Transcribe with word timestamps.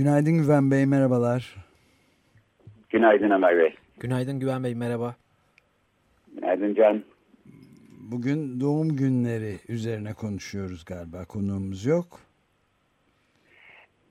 Günaydın 0.00 0.38
Güven 0.38 0.70
Bey, 0.70 0.86
merhabalar. 0.86 1.56
Günaydın 2.90 3.30
Ömer 3.30 3.58
Bey. 3.58 3.74
Günaydın 4.00 4.40
Güven 4.40 4.64
Bey, 4.64 4.74
merhaba. 4.74 5.16
Günaydın 6.34 6.74
Can. 6.74 7.02
Bugün 8.12 8.60
doğum 8.60 8.96
günleri 8.96 9.54
üzerine 9.68 10.12
konuşuyoruz 10.14 10.84
galiba, 10.84 11.24
konuğumuz 11.28 11.86
yok. 11.86 12.06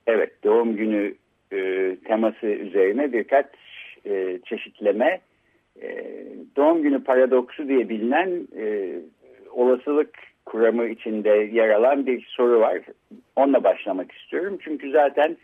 Evet, 0.07 0.43
doğum 0.43 0.75
günü 0.75 1.15
e, 1.51 1.57
teması 1.95 2.45
üzerine 2.45 3.13
birkaç 3.13 3.45
e, 4.05 4.39
çeşitleme 4.45 5.21
ee, 5.81 6.25
doğum 6.55 6.81
günü 6.83 7.03
paradoksu 7.03 7.67
diye 7.67 7.89
bilinen 7.89 8.47
e, 8.57 8.93
olasılık 9.51 10.09
kuramı 10.45 10.87
içinde 10.87 11.29
yer 11.29 11.69
alan 11.69 12.05
bir 12.05 12.25
soru 12.25 12.59
var. 12.59 12.77
Onunla 13.35 13.63
başlamak 13.63 14.11
istiyorum. 14.11 14.57
Çünkü 14.63 14.91
zaten 14.91 15.37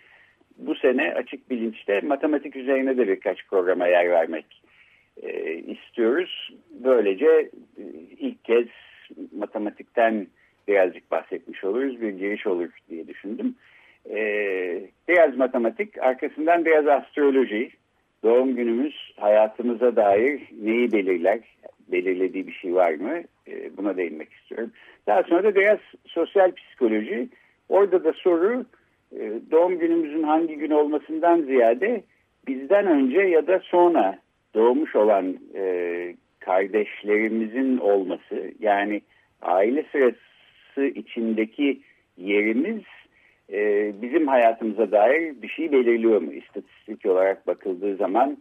bu 0.58 0.76
sene 0.76 1.14
açık 1.14 1.50
bilinçte 1.50 2.02
matematik 2.02 2.56
üzerine 2.56 2.98
de 2.98 3.08
birkaç 3.08 3.48
programa 3.48 3.88
yer 3.88 4.10
vermek 4.10 4.46
e, 5.24 5.54
istiyoruz. 5.54 6.54
Böylece 6.84 7.50
e, 7.78 7.84
ilk 8.20 8.44
kez 8.44 8.68
matematikten 9.38 10.28
birazcık 10.68 11.12
bahsetmiş 11.12 11.64
oluruz. 11.64 12.02
Bir 12.02 12.10
giriş 12.10 12.48
olur 12.48 12.70
diye 12.90 13.08
düşündüm. 13.08 13.56
E, 14.10 14.20
biraz 15.08 15.38
matematik, 15.38 15.98
arkasından 15.98 16.66
biraz 16.66 16.88
astroloji, 16.88 17.72
doğum 18.24 18.56
günümüz 18.56 19.14
hayatımıza 19.20 19.96
dair 19.96 20.42
neyi 20.62 20.92
belirler? 20.92 21.40
Belirlediği 21.88 22.48
bir 22.48 22.54
şey 22.54 22.76
var 22.76 22.94
mı? 22.94 23.22
E, 23.48 23.78
buna 23.78 23.98
değinmek 23.98 24.34
istiyorum. 24.34 24.72
Daha 25.08 25.24
sonra 25.24 25.44
da 25.44 25.56
biraz 25.56 25.80
sosyal 26.06 26.52
psikoloji. 26.52 27.30
Orada 27.70 28.04
da 28.04 28.14
soru 28.14 28.66
e, 29.20 29.52
doğum 29.52 29.80
günümüzün 29.80 30.24
hangi 30.24 30.56
gün 30.56 30.72
olmasından 30.72 31.42
ziyade 31.42 32.04
bizden 32.48 32.88
önce 32.88 33.22
ya 33.22 33.48
da 33.48 33.60
sonra 33.60 34.20
doğmuş 34.56 34.96
olan 34.96 35.38
e, 35.56 36.16
kardeşlerimizin 36.40 37.78
olması 37.78 38.52
yani 38.60 39.02
aile 39.42 39.86
sırası 39.92 40.86
içindeki 40.96 41.82
yerimiz 42.18 42.84
e, 43.52 43.92
bizim 44.02 44.28
hayatımıza 44.28 44.92
dair 44.92 45.42
bir 45.42 45.48
şey 45.48 45.72
belirliyor 45.72 46.22
mu? 46.22 46.34
İstatistik 46.34 47.06
olarak 47.06 47.48
bakıldığı 47.48 47.96
zaman 47.96 48.38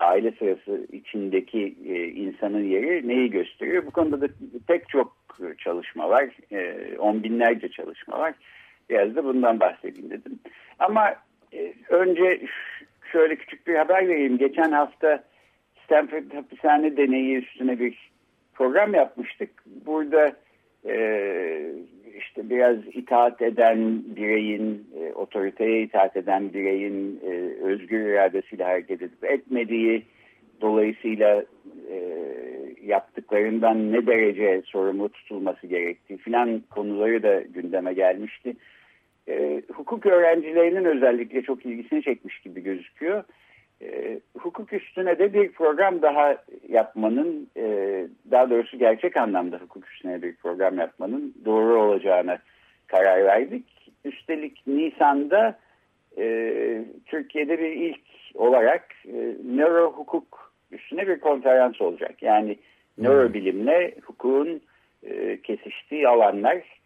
aile 0.00 0.30
sırası 0.30 0.86
içindeki 0.92 1.76
e, 1.86 2.04
insanın 2.04 2.64
yeri 2.64 3.08
neyi 3.08 3.30
gösteriyor? 3.30 3.86
Bu 3.86 3.90
konuda 3.90 4.20
da 4.20 4.28
pek 4.68 4.88
çok 4.88 5.16
çalışma 5.58 6.08
var. 6.08 6.28
E, 6.52 6.76
on 6.98 7.22
binlerce 7.22 7.68
çalışma 7.68 8.18
var. 8.18 8.34
Biraz 8.90 9.16
da 9.16 9.24
bundan 9.24 9.60
bahsedeyim 9.60 10.10
dedim. 10.10 10.38
Ama 10.78 11.14
e, 11.52 11.72
önce 11.88 12.40
şöyle 13.12 13.36
küçük 13.36 13.66
bir 13.66 13.74
haber 13.74 14.08
vereyim. 14.08 14.38
Geçen 14.38 14.72
hafta 14.72 15.24
Stanford 15.84 16.34
hapishane 16.34 16.96
deneyi 16.96 17.36
üstüne 17.36 17.78
bir 17.78 18.10
program 18.54 18.94
yapmıştık. 18.94 19.50
Burada 19.86 20.32
e, 20.86 20.94
işte 22.18 22.50
biraz 22.50 22.76
itaat 22.92 23.42
eden 23.42 24.02
bireyin, 24.16 24.88
e, 25.00 25.12
otoriteye 25.12 25.82
itaat 25.82 26.16
eden 26.16 26.52
bireyin 26.52 27.20
özgür 27.62 28.00
iradesiyle 28.00 28.64
hareket 28.64 29.02
edip 29.02 29.24
etmediği 29.24 30.02
dolayısıyla 30.60 31.44
yaptıklarından 32.82 33.92
ne 33.92 34.06
derece 34.06 34.62
sorumlu 34.66 35.08
tutulması 35.08 35.66
gerektiği 35.66 36.16
filan 36.16 36.62
konuları 36.70 37.22
da 37.22 37.40
gündeme 37.40 37.94
gelmişti. 37.94 38.56
E, 39.30 39.62
hukuk 39.72 40.06
öğrencilerinin 40.06 40.84
özellikle 40.84 41.42
çok 41.42 41.66
ilgisini 41.66 42.02
çekmiş 42.02 42.40
gibi 42.40 42.62
gözüküyor. 42.62 43.24
E, 43.82 44.20
hukuk 44.38 44.72
üstüne 44.72 45.18
de 45.18 45.34
bir 45.34 45.52
program 45.52 46.02
daha 46.02 46.36
yapmanın, 46.68 47.48
e, 47.56 47.64
daha 48.30 48.50
doğrusu 48.50 48.78
gerçek 48.78 49.16
anlamda 49.16 49.56
hukuk 49.56 49.88
üstüne 49.88 50.22
bir 50.22 50.36
program 50.36 50.78
yapmanın 50.78 51.34
doğru 51.44 51.82
olacağına 51.82 52.38
karar 52.86 53.24
verdik. 53.24 53.64
Üstelik 54.04 54.66
Nisan'da 54.66 55.58
e, 56.18 56.84
Türkiye'de 57.06 57.58
bir 57.58 57.72
ilk 57.72 58.00
olarak 58.34 58.84
e, 59.06 59.36
nöro 59.56 59.92
hukuk 59.92 60.52
üstüne 60.72 61.08
bir 61.08 61.20
konferans 61.20 61.80
olacak. 61.80 62.22
Yani 62.22 62.56
hmm. 62.96 63.04
nörobilimle 63.04 63.94
hukukun 64.02 64.60
e, 65.02 65.40
kesiştiği 65.42 66.08
alanlar 66.08 66.79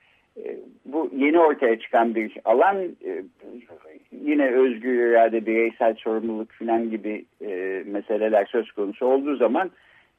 bu 0.84 1.11
yeni 1.17 1.39
ortaya 1.39 1.78
çıkan 1.78 2.15
bir 2.15 2.37
alan 2.45 2.77
e, 2.83 3.22
yine 4.12 4.50
özgür 4.50 5.11
irade, 5.11 5.47
bireysel 5.47 5.95
sorumluluk 5.95 6.53
falan 6.53 6.91
gibi 6.91 7.25
e, 7.41 7.83
meseleler 7.87 8.45
söz 8.45 8.72
konusu 8.72 9.06
olduğu 9.06 9.37
zaman 9.37 9.71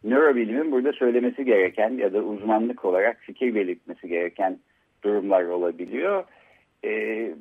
nörobilimin 0.04 0.72
burada 0.72 0.94
söylemesi 0.94 1.46
gereken 1.46 1.90
ya 1.90 2.14
da 2.14 2.22
uzmanlık 2.22 2.86
olarak 2.86 3.18
fikir 3.18 3.56
belirtmesi 3.56 4.08
gereken 4.08 4.60
durumlar 5.04 5.44
olabiliyor. 5.44 6.24
E, 6.86 7.32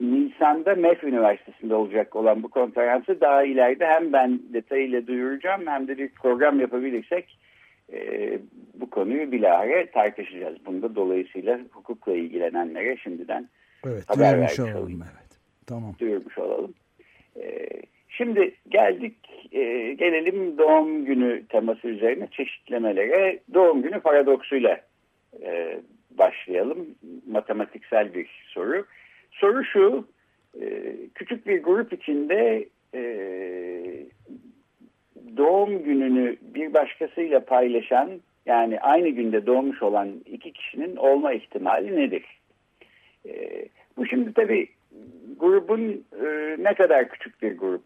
Nisan'da 0.00 0.74
MEF 0.74 1.04
Üniversitesi'nde 1.04 1.74
olacak 1.74 2.16
olan 2.16 2.42
bu 2.42 2.48
konferansı 2.48 3.20
daha 3.20 3.44
ileride 3.44 3.86
hem 3.86 4.12
ben 4.12 4.40
detayıyla 4.52 5.06
duyuracağım 5.06 5.66
hem 5.66 5.88
de 5.88 5.98
bir 5.98 6.08
program 6.08 6.60
yapabilirsek 6.60 7.38
e, 7.92 8.38
bu 8.74 8.90
konuyu 8.90 9.32
bilahare 9.32 9.90
tartışacağız. 9.90 10.66
Bunda 10.66 10.94
dolayısıyla 10.94 11.60
hukukla 11.72 12.12
ilgilenenlere 12.12 12.96
şimdiden 12.96 13.48
evet, 13.86 14.04
haber 14.06 14.38
vermiş 14.38 14.60
olalım. 14.60 14.76
olalım. 14.76 15.02
Evet. 15.02 15.38
Tamam. 15.66 15.94
Duyurmuş 16.00 16.38
olalım. 16.38 16.74
E, 17.36 17.68
şimdi 18.08 18.54
geldik 18.68 19.16
e, 19.52 19.92
gelelim 19.92 20.58
doğum 20.58 21.04
günü 21.04 21.46
teması 21.46 21.88
üzerine 21.88 22.28
çeşitlemelere. 22.30 23.38
Doğum 23.54 23.82
günü 23.82 24.00
paradoksuyla 24.00 24.80
e, 25.42 25.80
başlayalım. 26.10 26.86
Matematiksel 27.26 28.14
bir 28.14 28.44
soru. 28.46 28.86
Soru 29.30 29.64
şu, 29.64 30.08
e, 30.60 30.96
küçük 31.14 31.46
bir 31.46 31.62
grup 31.62 31.92
içinde 31.92 32.68
e, 32.94 33.02
doğum 35.36 35.82
gününü 35.82 36.36
bir 36.42 36.74
başkasıyla 36.74 37.44
paylaşan 37.44 38.10
yani 38.46 38.80
aynı 38.80 39.08
günde 39.08 39.46
doğmuş 39.46 39.82
olan 39.82 40.08
iki 40.26 40.52
kişinin 40.52 40.96
olma 40.96 41.32
ihtimali 41.32 41.96
nedir? 41.96 42.24
E, 43.28 43.64
bu 43.96 44.06
şimdi 44.06 44.32
tabii 44.32 44.68
grubun 45.38 46.04
e, 46.24 46.56
ne 46.58 46.74
kadar 46.74 47.08
küçük 47.08 47.42
bir 47.42 47.58
grup 47.58 47.84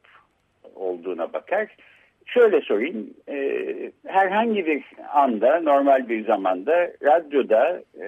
olduğuna 0.74 1.32
bakar. 1.32 1.76
Şöyle 2.26 2.60
sorayım, 2.60 3.10
e, 3.28 3.64
herhangi 4.06 4.66
bir 4.66 4.84
anda, 5.12 5.60
normal 5.60 6.08
bir 6.08 6.24
zamanda 6.24 6.92
radyoda, 7.02 7.82
e, 8.00 8.06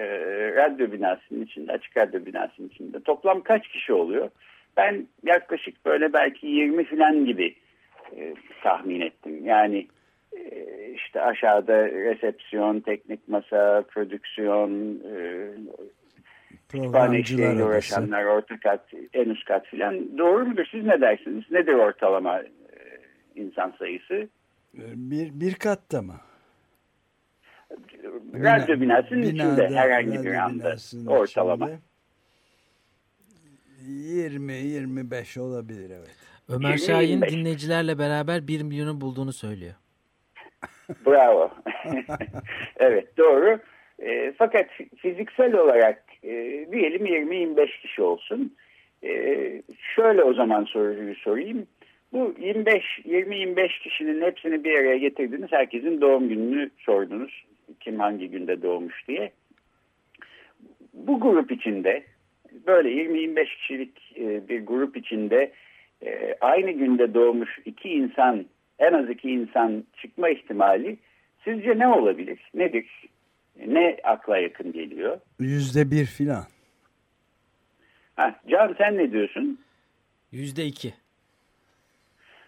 radyo 0.55 0.91
binasının 0.91 1.45
içinde, 1.45 1.71
açık 1.71 1.97
radyo 1.97 2.25
binasının 2.25 2.67
içinde 2.67 2.99
toplam 2.99 3.41
kaç 3.41 3.67
kişi 3.67 3.93
oluyor? 3.93 4.29
Ben 4.77 5.07
yaklaşık 5.23 5.85
böyle 5.85 6.13
belki 6.13 6.47
20 6.47 6.83
falan 6.83 7.25
gibi 7.25 7.55
e, 8.17 8.33
tahmin 8.63 9.01
ettim. 9.01 9.45
Yani 9.45 9.87
e, 10.37 10.65
işte 10.95 11.21
aşağıda 11.21 11.87
resepsiyon, 11.91 12.79
teknik 12.79 13.27
masa, 13.27 13.83
prodüksiyon, 13.89 14.99
e, 15.15 15.49
kütüphane 16.69 17.19
işleriyle 17.19 17.63
uğraşanlar, 17.63 18.23
orta 18.23 18.59
kat, 18.59 18.85
en 19.13 19.29
üst 19.29 19.45
kat 19.45 19.65
filan. 19.65 20.17
Doğru 20.17 20.45
mudur? 20.45 20.65
Siz 20.71 20.85
ne 20.85 21.01
dersiniz? 21.01 21.43
Nedir 21.51 21.73
ortalama 21.73 22.39
e, 22.39 22.47
insan 23.35 23.73
sayısı? 23.79 24.13
E, 24.77 24.83
bir, 24.95 25.39
bir 25.39 25.53
katta 25.53 26.01
mı? 26.01 26.15
Radyo 28.33 28.81
binasının 28.81 29.21
binada, 29.21 29.63
içinde 29.63 29.79
herhangi 29.79 30.23
bir 30.23 30.33
anda 30.33 30.75
ortalama. 31.07 31.69
20-25 33.87 35.39
olabilir 35.39 35.89
evet. 35.89 36.15
Ömer 36.49 36.77
Şahin 36.77 37.21
dinleyicilerle 37.21 37.99
beraber 37.99 38.47
1 38.47 38.61
milyonu 38.61 39.01
bulduğunu 39.01 39.33
söylüyor. 39.33 39.73
Bravo. 41.05 41.51
evet 42.79 43.17
doğru. 43.17 43.59
E, 43.99 44.33
fakat 44.37 44.65
fiziksel 44.97 45.53
olarak 45.53 46.03
e, 46.23 46.29
diyelim 46.71 47.05
20-25 47.05 47.81
kişi 47.81 48.01
olsun. 48.01 48.55
E, 49.03 49.11
şöyle 49.95 50.23
o 50.23 50.33
zaman 50.33 50.63
soruyu 50.63 51.15
sorayım. 51.15 51.67
Bu 52.13 52.35
25 52.39 52.83
20-25 53.05 53.83
kişinin 53.83 54.21
hepsini 54.21 54.63
bir 54.63 54.79
araya 54.79 54.97
getirdiniz. 54.97 55.51
Herkesin 55.51 56.01
doğum 56.01 56.29
gününü 56.29 56.69
sordunuz. 56.77 57.45
Kim 57.79 57.99
hangi 57.99 58.29
günde 58.29 58.61
doğmuş 58.61 59.07
diye. 59.07 59.31
Bu 60.93 61.19
grup 61.19 61.51
içinde 61.51 62.03
böyle 62.67 62.89
20-25 62.89 63.45
kişilik 63.45 64.17
e, 64.17 64.47
bir 64.49 64.65
grup 64.65 64.97
içinde 64.97 65.51
e, 66.05 66.35
aynı 66.41 66.71
günde 66.71 67.13
doğmuş 67.13 67.59
iki 67.65 67.89
insan 67.89 68.45
en 68.79 68.93
az 68.93 69.09
iki 69.09 69.31
insan 69.31 69.83
çıkma 70.01 70.29
ihtimali 70.29 70.97
sizce 71.43 71.79
ne 71.79 71.87
olabilir? 71.87 72.39
Nedir? 72.53 72.85
Ne 73.67 73.97
akla 74.03 74.37
yakın 74.37 74.71
geliyor? 74.71 75.19
Yüzde 75.39 75.91
bir 75.91 76.05
filan. 76.05 76.43
Can 78.47 78.75
sen 78.77 78.97
ne 78.97 79.11
diyorsun? 79.11 79.59
Yüzde 80.31 80.65
iki. 80.65 80.93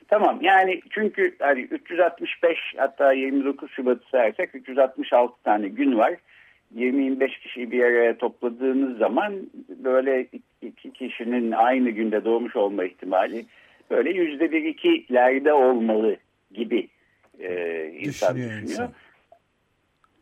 Tamam 0.08 0.40
yani 0.42 0.82
çünkü 0.90 1.36
hani 1.40 1.62
365 1.62 2.58
hatta 2.78 3.14
29 3.14 3.72
Şubat'ı 3.72 4.10
sayarsak 4.12 4.56
366 4.56 5.44
tane 5.44 5.68
gün 5.68 5.98
var. 5.98 6.14
20-25 6.76 7.40
kişiyi 7.40 7.72
bir 7.72 7.84
araya 7.84 8.18
topladığınız 8.18 8.98
zaman 8.98 9.34
böyle 9.84 10.28
iki 10.62 10.94
kişinin 10.94 11.52
aynı 11.52 11.90
günde 11.90 12.26
doğmuş 12.26 12.56
olma 12.56 12.86
ihtimali 12.86 13.46
böyle 13.90 14.10
yüzde 14.10 14.52
bir 14.52 14.64
ikilerde 14.64 15.54
olmalı 15.54 16.18
gibi 16.52 16.88
e, 17.40 17.86
insan 18.00 18.36
düşünüyor. 18.36 18.62
Insan. 18.62 18.92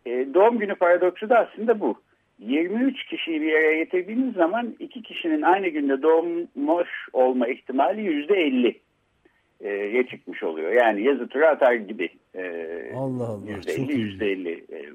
E, 0.06 0.34
doğum 0.34 0.60
günü 0.60 0.76
paradoksu 0.76 1.30
da 1.30 1.40
aslında 1.40 1.80
bu. 1.80 2.02
23 2.40 3.06
kişiyi 3.06 3.42
bir 3.42 3.54
araya 3.54 3.84
getirdiğiniz 3.84 4.34
zaman 4.34 4.76
iki 4.80 5.02
kişinin 5.02 5.42
aynı 5.42 5.68
günde 5.68 6.02
doğmuş 6.02 6.90
olma 7.14 7.48
ihtimali 7.48 8.02
yüzde 8.02 8.36
50 8.36 8.80
ye 9.64 10.08
çıkmış 10.08 10.44
oluyor. 10.44 10.72
Yani 10.72 11.04
yazı 11.04 11.28
tura 11.28 11.50
atar 11.50 11.74
gibi. 11.74 12.10
E, 12.36 12.44
Allah 12.96 13.28
Allah. 13.28 13.52
Yüzde 13.52 13.74
50, 13.74 14.00
yüzde 14.00 14.32
50. 14.32 14.52
E, 14.52 14.86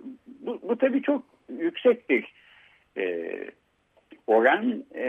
bu, 0.46 0.60
bu 0.62 0.78
tabii 0.78 1.02
çok 1.02 1.33
yüksek 1.48 2.10
bir 2.10 2.32
e, 2.96 3.30
oran 4.26 4.84
e, 4.94 5.06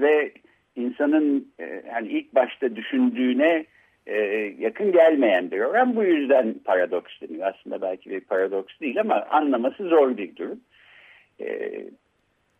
ve 0.00 0.32
insanın 0.76 1.52
e, 1.60 1.82
yani 1.86 2.08
ilk 2.08 2.34
başta 2.34 2.76
düşündüğüne 2.76 3.64
e, 4.06 4.16
yakın 4.58 4.92
gelmeyen 4.92 5.50
bir 5.50 5.60
oran. 5.60 5.96
Bu 5.96 6.04
yüzden 6.04 6.54
paradoks 6.64 7.12
deniyor. 7.20 7.46
Aslında 7.54 7.82
belki 7.82 8.10
bir 8.10 8.20
paradoks 8.20 8.80
değil 8.80 9.00
ama 9.00 9.26
anlaması 9.30 9.88
zor 9.88 10.16
bir 10.16 10.36
durum. 10.36 10.60
E, 11.40 11.70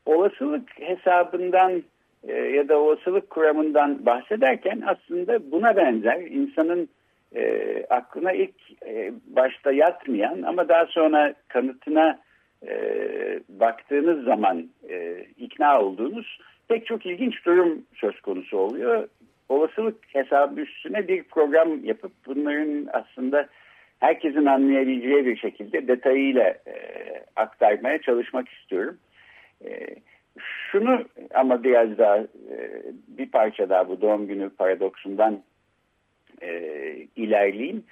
olasılık 0.06 0.80
hesabından 0.80 1.82
e, 2.28 2.32
ya 2.32 2.68
da 2.68 2.78
olasılık 2.78 3.30
kuramından 3.30 4.06
bahsederken 4.06 4.82
aslında 4.86 5.50
buna 5.52 5.76
benzer 5.76 6.20
insanın 6.20 6.88
e, 7.34 7.84
aklına 7.90 8.32
ilk 8.32 8.84
e, 8.86 9.12
başta 9.26 9.72
yatmayan 9.72 10.42
ama 10.42 10.68
daha 10.68 10.86
sonra 10.86 11.34
kanıtına 11.48 12.18
e, 12.66 12.74
baktığınız 13.48 14.24
zaman 14.24 14.68
e, 14.88 15.24
ikna 15.38 15.80
olduğunuz 15.80 16.38
pek 16.68 16.86
çok 16.86 17.06
ilginç 17.06 17.46
durum 17.46 17.82
söz 17.94 18.20
konusu 18.20 18.58
oluyor. 18.58 19.08
Olasılık 19.48 19.96
hesabı 20.12 20.60
üstüne 20.60 21.08
bir 21.08 21.22
program 21.22 21.84
yapıp 21.84 22.12
bunların 22.26 22.88
aslında 22.92 23.48
herkesin 24.00 24.46
anlayabileceği 24.46 25.26
bir 25.26 25.36
şekilde 25.36 25.88
detayıyla 25.88 26.44
e, 26.44 26.74
aktarmaya 27.36 28.00
çalışmak 28.00 28.48
istiyorum. 28.48 28.98
E, 29.64 29.86
şunu 30.38 31.04
ama 31.34 31.64
biraz 31.64 31.98
daha 31.98 32.18
e, 32.18 32.82
bir 33.08 33.30
parça 33.30 33.68
daha 33.68 33.88
bu 33.88 34.00
doğum 34.00 34.26
günü 34.26 34.50
paradoksundan 34.50 35.42
e, 36.42 36.72
ilerleyeyim. 37.16 37.84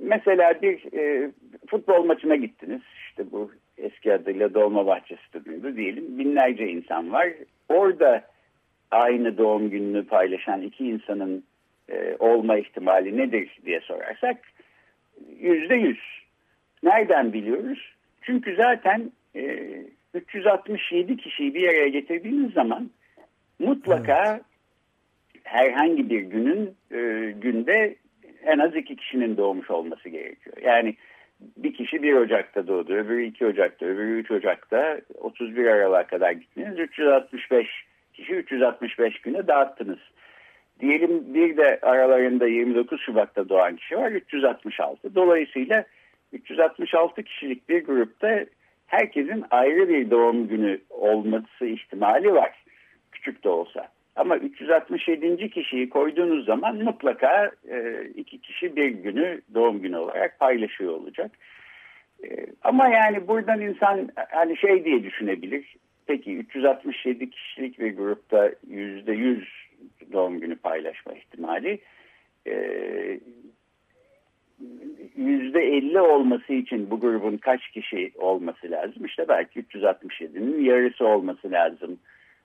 Mesela 0.00 0.62
bir 0.62 0.92
e, 0.98 1.30
futbol 1.66 2.04
maçına 2.04 2.36
gittiniz. 2.36 2.80
İşte 3.08 3.24
bu 3.32 3.50
eski 3.78 4.12
adıyla 4.12 4.54
Dolmabahçe 4.54 5.16
Stadyumu'nda 5.28 5.76
diyelim. 5.76 6.18
Binlerce 6.18 6.68
insan 6.68 7.12
var. 7.12 7.28
Orada 7.68 8.24
aynı 8.90 9.38
doğum 9.38 9.70
gününü 9.70 10.06
paylaşan 10.06 10.62
iki 10.62 10.88
insanın 10.88 11.44
e, 11.88 12.16
olma 12.18 12.58
ihtimali 12.58 13.16
nedir 13.16 13.58
diye 13.66 13.80
sorarsak 13.80 14.36
yüzde 15.40 15.74
yüz. 15.74 16.00
Nereden 16.82 17.32
biliyoruz? 17.32 17.94
Çünkü 18.22 18.56
zaten 18.56 19.12
e, 19.36 19.68
367 20.14 21.16
kişiyi 21.16 21.54
bir 21.54 21.68
araya 21.68 21.88
getirdiğiniz 21.88 22.52
zaman 22.52 22.90
mutlaka 23.58 24.24
evet. 24.26 24.42
herhangi 25.44 26.10
bir 26.10 26.20
günün 26.20 26.74
e, 26.90 27.30
günde 27.40 27.96
en 28.46 28.58
az 28.58 28.76
iki 28.76 28.96
kişinin 28.96 29.36
doğmuş 29.36 29.70
olması 29.70 30.08
gerekiyor. 30.08 30.56
Yani 30.62 30.96
bir 31.56 31.74
kişi 31.74 32.02
1 32.02 32.12
Ocak'ta 32.12 32.66
doğdu, 32.66 32.92
öbürü 32.92 33.24
2 33.24 33.46
Ocak'ta, 33.46 33.86
öbürü 33.86 34.20
3 34.20 34.30
Ocak'ta 34.30 35.00
31 35.18 35.66
Aralık'a 35.66 36.06
kadar 36.06 36.32
gittiniz. 36.32 36.78
365 36.78 37.66
kişi 38.12 38.34
365 38.34 39.20
güne 39.20 39.46
dağıttınız. 39.46 39.98
Diyelim 40.80 41.34
bir 41.34 41.56
de 41.56 41.78
aralarında 41.82 42.46
29 42.46 43.00
Şubat'ta 43.00 43.48
doğan 43.48 43.76
kişi 43.76 43.96
var 43.96 44.10
366. 44.10 45.14
Dolayısıyla 45.14 45.84
366 46.32 47.22
kişilik 47.22 47.68
bir 47.68 47.84
grupta 47.84 48.44
herkesin 48.86 49.44
ayrı 49.50 49.88
bir 49.88 50.10
doğum 50.10 50.48
günü 50.48 50.80
olması 50.90 51.66
ihtimali 51.66 52.34
var. 52.34 52.64
Küçük 53.12 53.44
de 53.44 53.48
olsa. 53.48 53.88
Ama 54.16 54.36
367. 54.36 55.50
kişiyi 55.50 55.88
koyduğunuz 55.88 56.46
zaman 56.46 56.76
mutlaka 56.76 57.50
e, 57.68 58.04
iki 58.14 58.40
kişi 58.40 58.76
bir 58.76 58.88
günü 58.88 59.40
doğum 59.54 59.82
günü 59.82 59.96
olarak 59.96 60.38
paylaşıyor 60.38 60.92
olacak. 60.92 61.30
E, 62.24 62.46
ama 62.62 62.88
yani 62.88 63.28
buradan 63.28 63.60
insan 63.60 64.08
hani 64.30 64.56
şey 64.56 64.84
diye 64.84 65.04
düşünebilir. 65.04 65.76
Peki 66.06 66.36
367 66.36 67.30
kişilik 67.30 67.78
bir 67.78 67.96
grupta 67.96 68.48
%100 68.70 69.44
doğum 70.12 70.40
günü 70.40 70.56
paylaşma 70.56 71.12
ihtimali 71.12 71.78
e, 72.46 72.52
%50 75.18 76.00
olması 76.00 76.52
için 76.52 76.90
bu 76.90 77.00
grubun 77.00 77.36
kaç 77.36 77.68
kişi 77.68 78.12
olması 78.16 78.70
lazım? 78.70 79.04
İşte 79.04 79.28
belki 79.28 79.60
367'nin 79.60 80.64
yarısı 80.64 81.06
olması 81.06 81.50
lazım 81.50 81.98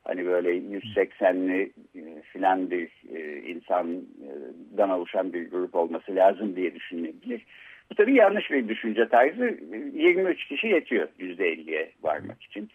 hani 0.07 0.25
böyle 0.25 0.57
180'li 0.57 1.71
e, 1.95 2.21
filan 2.21 2.71
bir 2.71 2.91
e, 3.15 3.41
insandan 3.41 4.89
oluşan 4.89 5.33
bir 5.33 5.51
grup 5.51 5.75
olması 5.75 6.15
lazım 6.15 6.55
diye 6.55 6.75
düşünülebilir. 6.75 7.45
Bu 7.91 7.95
tabii 7.95 8.15
yanlış 8.15 8.51
bir 8.51 8.67
düşünce 8.67 9.09
tarzı. 9.09 9.57
23 9.93 10.47
kişi 10.47 10.67
yetiyor 10.67 11.07
%50'ye 11.19 11.91
varmak 12.03 12.43
için. 12.43 12.69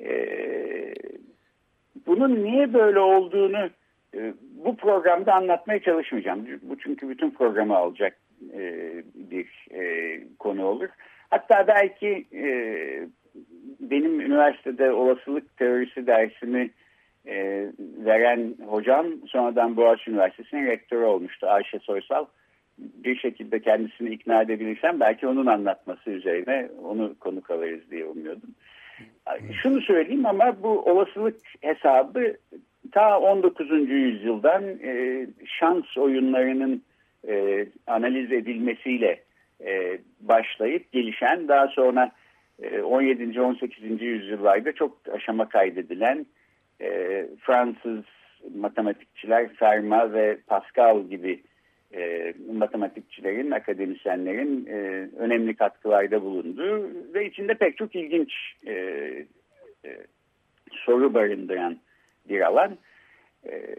E, 0.00 0.36
bunun 2.06 2.44
niye 2.44 2.74
böyle 2.74 2.98
olduğunu 2.98 3.70
bu 4.64 4.76
programda 4.76 5.34
anlatmaya 5.34 5.82
çalışmayacağım. 5.82 6.46
Bu 6.62 6.78
çünkü 6.78 7.08
bütün 7.08 7.30
programı 7.30 7.76
alacak 7.76 8.18
bir 9.14 9.48
konu 10.38 10.64
olur. 10.64 10.88
Hatta 11.30 11.66
belki 11.66 12.26
benim 13.92 14.20
üniversitede 14.20 14.92
olasılık 14.92 15.56
teorisi 15.56 16.06
dersimi 16.06 16.70
e, 17.26 17.66
veren 17.78 18.54
hocam 18.66 19.06
sonradan 19.26 19.76
Boğaziçi 19.76 20.10
Üniversitesi'nin 20.10 20.66
rektörü 20.66 21.04
olmuştu 21.04 21.46
Ayşe 21.46 21.78
Soysal. 21.78 22.26
Bir 22.78 23.16
şekilde 23.16 23.60
kendisini 23.60 24.10
ikna 24.10 24.42
edebilirsem 24.42 25.00
belki 25.00 25.26
onun 25.26 25.46
anlatması 25.46 26.10
üzerine 26.10 26.68
onu 26.84 27.14
konuk 27.20 27.50
alırız 27.50 27.90
diye 27.90 28.04
umuyordum. 28.04 28.50
Şunu 29.62 29.80
söyleyeyim 29.80 30.26
ama 30.26 30.62
bu 30.62 30.68
olasılık 30.68 31.36
hesabı 31.60 32.36
ta 32.92 33.20
19. 33.20 33.70
yüzyıldan 33.90 34.64
e, 34.84 35.26
şans 35.58 35.96
oyunlarının 35.96 36.82
e, 37.28 37.66
analiz 37.86 38.32
edilmesiyle 38.32 39.20
e, 39.64 39.98
başlayıp 40.20 40.92
gelişen 40.92 41.48
daha 41.48 41.68
sonra 41.68 42.12
17. 42.84 43.38
E, 43.38 43.40
18. 43.40 44.02
yüzyıllarda 44.02 44.72
çok 44.72 44.98
aşama 45.12 45.48
kaydedilen 45.48 46.26
e, 46.80 47.26
Fransız 47.40 48.04
matematikçiler 48.54 49.48
Fermat 49.48 50.12
ve 50.12 50.38
Pascal 50.46 51.02
gibi 51.02 51.42
e, 51.94 52.34
matematikçilerin, 52.52 53.50
akademisyenlerin 53.50 54.66
e, 54.66 55.08
önemli 55.18 55.56
katkılarda 55.56 56.22
bulunduğu 56.22 56.90
ve 57.14 57.26
içinde 57.26 57.54
pek 57.54 57.76
çok 57.76 57.94
ilginç 57.94 58.32
e, 58.66 58.72
e, 59.84 59.90
soru 60.72 61.14
barındıran 61.14 61.78
bir 62.28 62.40
alan. 62.40 62.78
E, 63.46 63.74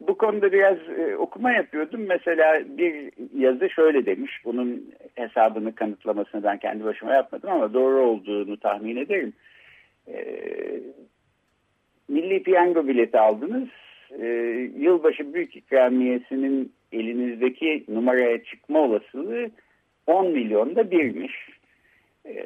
bu 0.00 0.18
konuda 0.18 0.52
biraz 0.52 0.78
e, 0.98 1.16
okuma 1.16 1.52
yapıyordum. 1.52 2.00
Mesela 2.06 2.62
bir 2.66 3.12
yazı 3.38 3.70
şöyle 3.70 4.06
demiş. 4.06 4.40
Bunun 4.44 4.92
hesabını 5.14 5.74
kanıtlamasını 5.74 6.42
ben 6.42 6.58
kendi 6.58 6.84
başıma 6.84 7.14
yapmadım 7.14 7.50
ama 7.50 7.74
doğru 7.74 8.00
olduğunu 8.00 8.56
tahmin 8.56 8.96
ederim. 8.96 9.32
E, 10.08 10.16
milli 12.08 12.42
piyango 12.42 12.88
bileti 12.88 13.18
aldınız. 13.18 13.68
E, 14.20 14.26
yılbaşı 14.76 15.34
büyük 15.34 15.56
ikramiyesinin 15.56 16.72
elinizdeki 16.92 17.84
numaraya 17.88 18.44
çıkma 18.44 18.78
olasılığı 18.78 19.50
10 20.06 20.30
milyonda 20.30 20.90
birmiş. 20.90 21.48
E, 22.26 22.36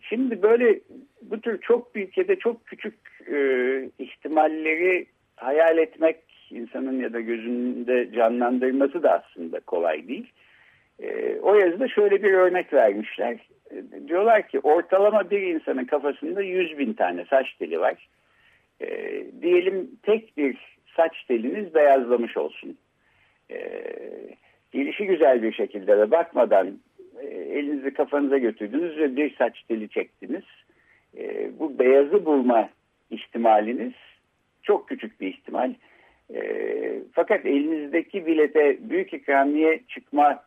şimdi 0.00 0.42
böyle 0.42 0.80
bu 1.22 1.40
tür 1.40 1.60
çok 1.60 1.94
büyük 1.94 2.18
ya 2.18 2.28
da 2.28 2.36
çok 2.36 2.66
küçük 2.66 2.94
e, 3.32 3.36
ihtimalleri 3.98 5.06
hayal 5.36 5.78
etmek 5.78 6.16
insanın 6.50 7.00
ya 7.00 7.12
da 7.12 7.20
gözünde 7.20 8.12
canlandırması 8.12 9.02
da 9.02 9.22
aslında 9.22 9.60
kolay 9.60 10.08
değil. 10.08 10.32
E, 11.02 11.38
o 11.42 11.54
yazıda 11.54 11.88
şöyle 11.88 12.22
bir 12.22 12.32
örnek 12.32 12.72
vermişler. 12.72 13.38
E, 13.70 14.08
diyorlar 14.08 14.48
ki 14.48 14.60
ortalama 14.60 15.30
bir 15.30 15.42
insanın 15.42 15.84
kafasında 15.84 16.42
100 16.42 16.78
bin 16.78 16.92
tane 16.92 17.24
saç 17.24 17.54
teli 17.58 17.80
var. 17.80 18.08
E, 18.80 18.88
diyelim 19.42 19.90
tek 20.02 20.36
bir 20.36 20.76
saç 20.96 21.24
teliniz 21.28 21.74
beyazlamış 21.74 22.36
olsun. 22.36 22.76
E, 23.50 23.82
gelişi 24.72 25.06
güzel 25.06 25.42
bir 25.42 25.52
şekilde 25.52 25.98
ve 25.98 26.10
bakmadan 26.10 26.78
e, 27.20 27.26
elinizi 27.26 27.94
kafanıza 27.94 28.38
götürdünüz 28.38 28.98
ve 28.98 29.16
bir 29.16 29.36
saç 29.36 29.62
teli 29.68 29.88
çektiniz. 29.88 30.44
E, 31.18 31.50
bu 31.58 31.78
beyazı 31.78 32.24
bulma 32.24 32.68
ihtimaliniz 33.10 33.92
çok 34.62 34.88
küçük 34.88 35.20
bir 35.20 35.26
ihtimal. 35.26 35.74
E, 36.34 36.42
fakat 37.12 37.46
elinizdeki 37.46 38.26
bilete 38.26 38.90
büyük 38.90 39.12
ikramiye 39.12 39.80
çıkma 39.88 40.45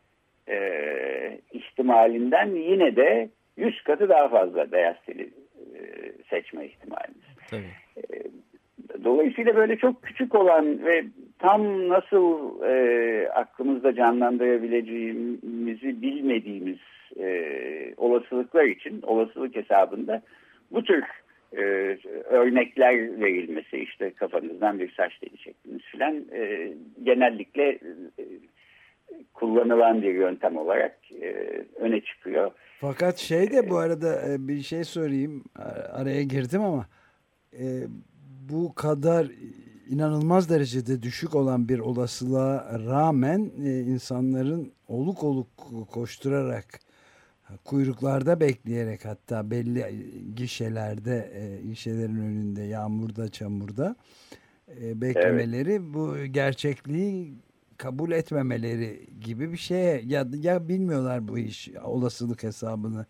e, 0.50 1.38
ihtimalinden 1.52 2.54
yine 2.54 2.96
de 2.96 3.28
100 3.56 3.82
katı 3.82 4.08
daha 4.08 4.28
fazla 4.28 4.72
beyaz 4.72 4.96
teli 5.06 5.30
e, 5.74 5.78
seçme 6.30 6.66
ihtimaliniz. 6.66 7.24
Tabii. 7.50 7.62
E, 7.96 8.02
dolayısıyla 9.04 9.56
böyle 9.56 9.76
çok 9.76 10.02
küçük 10.02 10.34
olan 10.34 10.84
ve 10.84 11.04
tam 11.38 11.88
nasıl 11.88 12.62
e, 12.62 13.28
aklımızda 13.28 13.94
canlandırabileceğimizi 13.94 16.02
bilmediğimiz 16.02 16.78
e, 17.20 17.44
olasılıklar 17.96 18.64
için 18.64 19.02
olasılık 19.02 19.56
hesabında 19.56 20.22
bu 20.70 20.84
tür 20.84 21.04
e, 21.52 21.62
örnekler 22.24 23.20
verilmesi 23.20 23.78
işte 23.78 24.10
kafanızdan 24.10 24.78
bir 24.78 24.92
saç 24.92 25.18
teli 25.18 25.36
çektiniz 25.36 25.82
filan 25.82 26.24
e, 26.32 26.72
genellikle 27.02 27.78
e, 28.18 28.24
kullanılan 29.34 30.02
bir 30.02 30.14
yöntem 30.14 30.56
olarak 30.56 30.98
e, 31.22 31.30
öne 31.76 32.00
çıkıyor. 32.00 32.50
Fakat 32.80 33.18
şey 33.18 33.50
de 33.50 33.70
bu 33.70 33.76
arada 33.76 34.28
e, 34.28 34.48
bir 34.48 34.62
şey 34.62 34.84
sorayım 34.84 35.44
araya 35.92 36.22
girdim 36.22 36.62
ama 36.62 36.86
e, 37.52 37.66
bu 38.50 38.74
kadar 38.74 39.26
inanılmaz 39.88 40.50
derecede 40.50 41.02
düşük 41.02 41.34
olan 41.34 41.68
bir 41.68 41.78
olasılığa 41.78 42.80
rağmen 42.86 43.50
e, 43.64 43.80
insanların 43.80 44.72
oluk 44.88 45.24
oluk 45.24 45.48
koşturarak 45.90 46.64
kuyruklarda 47.64 48.40
bekleyerek 48.40 49.04
hatta 49.04 49.50
belli 49.50 49.84
gişelerde 50.36 51.30
e, 51.34 51.66
gişelerin 51.66 52.16
önünde 52.16 52.62
yağmurda 52.62 53.28
çamurda 53.28 53.96
e, 54.82 55.00
beklemeleri 55.00 55.70
evet. 55.70 55.80
bu 55.82 56.16
gerçekliği 56.16 57.34
kabul 57.82 58.12
etmemeleri 58.12 59.06
gibi 59.24 59.52
bir 59.52 59.56
şeye 59.56 60.00
ya, 60.06 60.24
ya 60.42 60.68
bilmiyorlar 60.68 61.28
bu 61.28 61.38
iş 61.38 61.68
olasılık 61.84 62.42
hesabını 62.42 63.06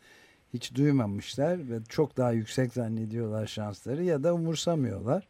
hiç 0.54 0.76
duymamışlar 0.76 1.58
ve 1.58 1.74
çok 1.88 2.16
daha 2.16 2.32
yüksek 2.32 2.72
zannediyorlar 2.72 3.46
şansları 3.46 4.02
ya 4.02 4.24
da 4.24 4.34
umursamıyorlar 4.34 5.28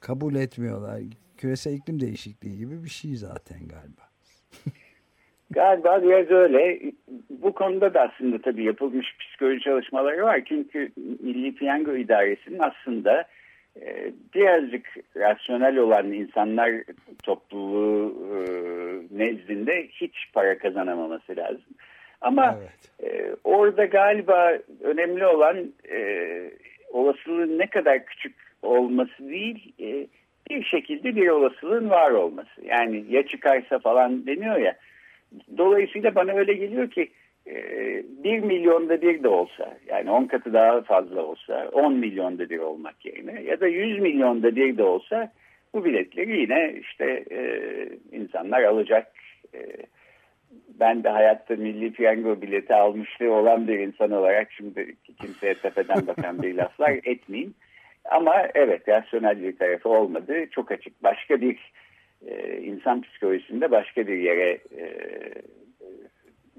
kabul 0.00 0.34
etmiyorlar 0.34 1.00
küresel 1.36 1.72
iklim 1.72 2.00
değişikliği 2.00 2.58
gibi 2.58 2.84
bir 2.84 2.88
şey 2.88 3.14
zaten 3.14 3.58
galiba. 3.58 4.02
Galiba 5.50 6.02
biraz 6.02 6.30
öyle. 6.30 6.92
Bu 7.30 7.52
konuda 7.52 7.94
da 7.94 8.00
aslında 8.00 8.42
tabii 8.42 8.64
yapılmış 8.64 9.06
psikoloji 9.18 9.60
çalışmaları 9.60 10.22
var. 10.24 10.42
Çünkü 10.48 10.92
Milli 10.96 11.54
Piyango 11.54 11.96
İdaresi'nin 11.96 12.58
aslında 12.58 13.24
birazcık 14.34 14.86
rasyonel 15.16 15.76
olan 15.76 16.12
insanlar 16.12 16.70
topluluğu 17.22 18.14
e, 18.30 18.38
nezdinde 19.18 19.88
hiç 19.88 20.14
para 20.32 20.58
kazanamaması 20.58 21.36
lazım. 21.36 21.74
Ama 22.20 22.58
evet. 22.60 23.12
e, 23.12 23.36
orada 23.44 23.84
galiba 23.84 24.58
önemli 24.80 25.26
olan 25.26 25.72
e, 25.90 26.00
olasılığın 26.92 27.58
ne 27.58 27.66
kadar 27.66 28.06
küçük 28.06 28.34
olması 28.62 29.28
değil, 29.28 29.72
e, 29.80 30.06
bir 30.50 30.64
şekilde 30.64 31.16
bir 31.16 31.28
olasılığın 31.28 31.90
var 31.90 32.10
olması. 32.10 32.64
Yani 32.64 33.04
ya 33.08 33.26
çıkarsa 33.26 33.78
falan 33.78 34.26
deniyor 34.26 34.56
ya. 34.56 34.76
Dolayısıyla 35.58 36.14
bana 36.14 36.32
öyle 36.32 36.52
geliyor 36.52 36.90
ki 36.90 37.10
e, 37.48 37.54
bir 38.24 38.38
milyonda 38.38 39.02
bir 39.02 39.22
de 39.22 39.28
olsa 39.28 39.78
yani 39.86 40.10
on 40.10 40.24
katı 40.24 40.52
daha 40.52 40.82
fazla 40.82 41.22
olsa 41.22 41.68
on 41.72 41.94
milyonda 41.94 42.50
bir 42.50 42.58
olmak 42.58 43.04
yerine 43.04 43.42
ya 43.42 43.60
da 43.60 43.66
yüz 43.66 43.98
milyonda 43.98 44.56
bir 44.56 44.76
de 44.76 44.82
olsa 44.82 45.32
bu 45.74 45.84
biletleri 45.84 46.40
yine 46.40 46.74
işte 46.80 47.24
e, 47.30 47.40
insanlar 48.12 48.62
alacak. 48.62 49.12
E, 49.54 49.58
ben 50.80 51.04
de 51.04 51.08
hayatta 51.08 51.56
milli 51.56 51.92
piyango 51.92 52.42
bileti 52.42 52.74
almışlığı 52.74 53.32
olan 53.32 53.68
bir 53.68 53.78
insan 53.78 54.10
olarak 54.10 54.52
şimdi 54.52 54.94
kimseye 55.20 55.54
tepeden 55.54 56.06
bakan 56.06 56.42
bir 56.42 56.54
laflar 56.54 56.90
etmeyeyim. 57.04 57.54
Ama 58.04 58.48
evet 58.54 58.88
rasyonel 58.88 59.42
bir 59.42 59.56
tarafı 59.56 59.88
olmadı. 59.88 60.46
Çok 60.50 60.72
açık. 60.72 61.02
Başka 61.02 61.40
bir 61.40 61.72
e, 62.26 62.60
insan 62.60 63.02
psikolojisinde 63.02 63.70
başka 63.70 64.06
bir 64.06 64.18
yere 64.18 64.58
e, 64.78 64.84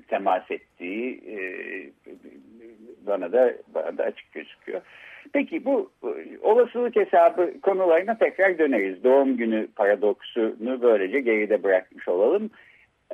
temas 0.10 0.52
ettiği 0.52 1.22
e, 1.28 1.36
bana 3.08 3.32
da 3.32 3.54
bana 3.76 3.98
da 3.98 4.04
açık 4.04 4.32
gözüküyor. 4.32 4.82
Peki 5.34 5.66
bu 5.66 5.92
olasılık 6.42 6.96
hesabı 6.96 7.62
konularına 7.62 8.18
tekrar 8.18 8.58
döneriz. 8.58 9.04
Doğum 9.04 9.38
günü 9.38 9.68
paradoksunu 9.76 10.82
böylece 10.82 11.20
geride 11.20 11.64
bırakmış 11.64 12.08
olalım. 12.08 12.50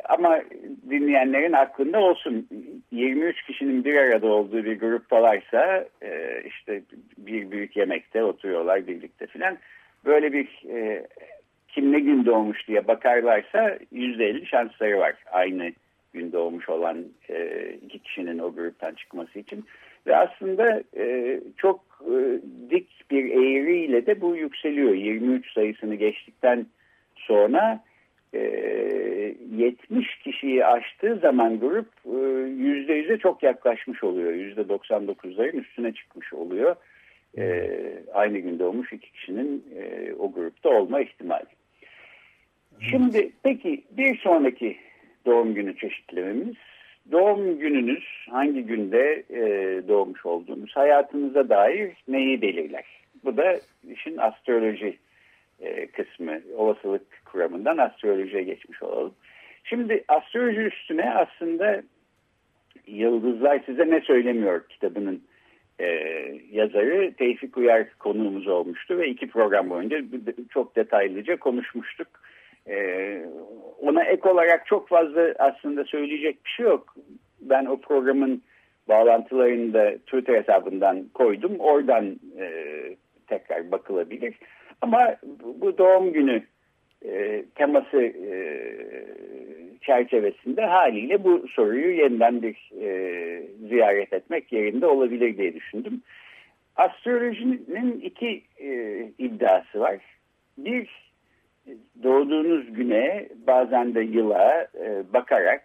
Ama 0.10 0.42
dinleyenlerin 0.90 1.54
aklında 1.54 2.00
olsun 2.00 2.48
23 2.92 3.42
kişinin 3.44 3.84
bir 3.84 3.96
arada 3.96 4.28
olduğu 4.28 4.64
bir 4.64 4.80
gruptalarsa 4.80 5.86
e, 6.02 6.42
işte 6.46 6.82
bir 7.18 7.52
büyük 7.52 7.78
yemekte 7.78 8.24
oturuyorlar 8.24 8.88
birlikte 8.88 9.28
filan. 9.28 9.58
Böyle 10.06 10.34
bir 10.34 10.70
e, 10.70 11.08
kim 11.68 11.92
ne 11.92 12.00
gün 12.00 12.26
doğmuş 12.26 12.68
diye 12.68 12.88
bakarlarsa 12.88 13.78
%50 13.94 14.46
şansları 14.46 15.00
var 15.00 15.16
aynı 15.32 15.72
gün 16.16 16.32
doğmuş 16.32 16.70
olan 16.70 17.06
e, 17.30 17.70
iki 17.86 18.00
kişinin 18.00 18.40
o 18.40 18.54
gruptan 18.54 18.94
çıkması 18.94 19.40
için. 19.40 19.66
Ve 20.08 20.16
aslında 20.16 20.84
e, 20.98 21.40
çok 21.58 21.80
e, 22.02 22.40
dik 22.70 23.12
bir 23.12 23.32
eğriyle 23.32 24.06
de 24.06 24.22
bu 24.22 24.36
yükseliyor. 24.36 24.94
23 24.94 25.54
sayısını 25.54 25.96
geçtikten 25.96 26.66
sonra 27.16 27.84
e, 28.34 28.40
70 29.56 30.18
kişiyi 30.24 30.66
aştığı 30.66 31.16
zaman 31.16 31.60
grup 31.60 31.88
e, 32.06 32.10
%100'e 32.10 33.18
çok 33.18 33.44
yaklaşmış 33.44 34.04
oluyor. 34.04 34.34
%99'ların 34.34 35.62
üstüne 35.62 35.94
çıkmış 35.94 36.34
oluyor. 36.34 36.76
E, 37.38 37.70
aynı 38.14 38.38
gün 38.38 38.60
doğmuş 38.60 38.94
iki 38.94 39.12
kişinin 39.12 39.64
e, 39.78 40.14
o 40.14 40.32
grupta 40.32 40.70
olma 40.70 41.02
ihtimali. 41.02 41.46
Şimdi 42.90 43.32
peki 43.44 43.84
bir 43.92 44.18
sonraki 44.18 44.78
doğum 45.26 45.54
günü 45.54 45.78
çeşitlememiz 45.78 46.56
doğum 47.12 47.60
gününüz 47.60 48.06
hangi 48.30 48.62
günde 48.62 49.24
e, 49.30 49.42
doğmuş 49.88 50.26
olduğunuz 50.26 50.76
hayatınıza 50.76 51.50
dair 51.50 51.92
neyi 52.08 52.42
belirler? 52.42 52.86
Bu 53.24 53.38
da 53.38 53.56
işin 53.92 54.18
astroloji 54.18 54.98
e, 55.60 55.88
kısmı 55.88 56.40
olasılık 56.56 57.02
kuramından 57.26 57.78
astrolojiye 57.78 58.44
geçmiş 58.44 58.84
olalım. 58.84 59.14
Şimdi 59.64 60.04
astroloji 60.08 60.62
üstüne 60.62 61.14
aslında 61.14 61.84
Yıldızlar 62.88 63.60
Size 63.66 63.90
Ne 63.90 64.02
Söylemiyor 64.02 64.68
kitabının 64.70 65.24
e, 65.80 65.86
yazarı 66.52 67.14
Tevfik 67.14 67.58
Uyar 67.58 67.98
konuğumuz 68.00 68.48
olmuştu 68.48 68.98
ve 68.98 69.10
iki 69.10 69.28
program 69.28 69.70
boyunca 69.70 70.02
çok 70.50 70.76
detaylıca 70.76 71.38
konuşmuştuk. 71.38 72.08
Ee, 72.70 73.26
ona 73.82 74.04
ek 74.04 74.30
olarak 74.30 74.66
çok 74.66 74.90
fazla 74.90 75.34
aslında 75.40 75.84
söyleyecek 75.84 76.46
bir 76.46 76.50
şey 76.50 76.66
yok. 76.66 76.96
Ben 77.42 77.66
o 77.66 77.78
programın 77.82 78.42
bağlantılarını 78.90 79.74
da 79.74 79.98
Twitter 79.98 80.36
hesabından 80.36 81.06
koydum. 81.14 81.56
Oradan 81.60 82.20
e, 82.40 82.50
tekrar 83.28 83.72
bakılabilir. 83.72 84.36
Ama 84.82 85.16
bu 85.62 85.78
doğum 85.78 86.14
günü 86.14 86.44
e, 87.06 87.46
teması 87.56 88.02
e, 88.02 88.38
çerçevesinde 89.82 90.62
haliyle 90.62 91.24
bu 91.24 91.48
soruyu 91.48 91.96
yeniden 91.96 92.42
bir 92.42 92.72
e, 92.82 93.44
ziyaret 93.70 94.14
etmek 94.14 94.52
yerinde 94.52 94.88
olabilir 94.88 95.38
diye 95.38 95.54
düşündüm. 95.54 96.02
astrolojinin 96.76 98.02
iki 98.02 98.44
e, 98.60 99.00
iddiası 99.18 99.80
var. 99.80 99.98
Bir, 100.58 101.05
doğduğunuz 102.04 102.74
güne 102.74 103.30
bazen 103.48 103.96
de 103.96 104.02
yıla 104.02 104.68
e, 104.80 105.04
bakarak 105.14 105.64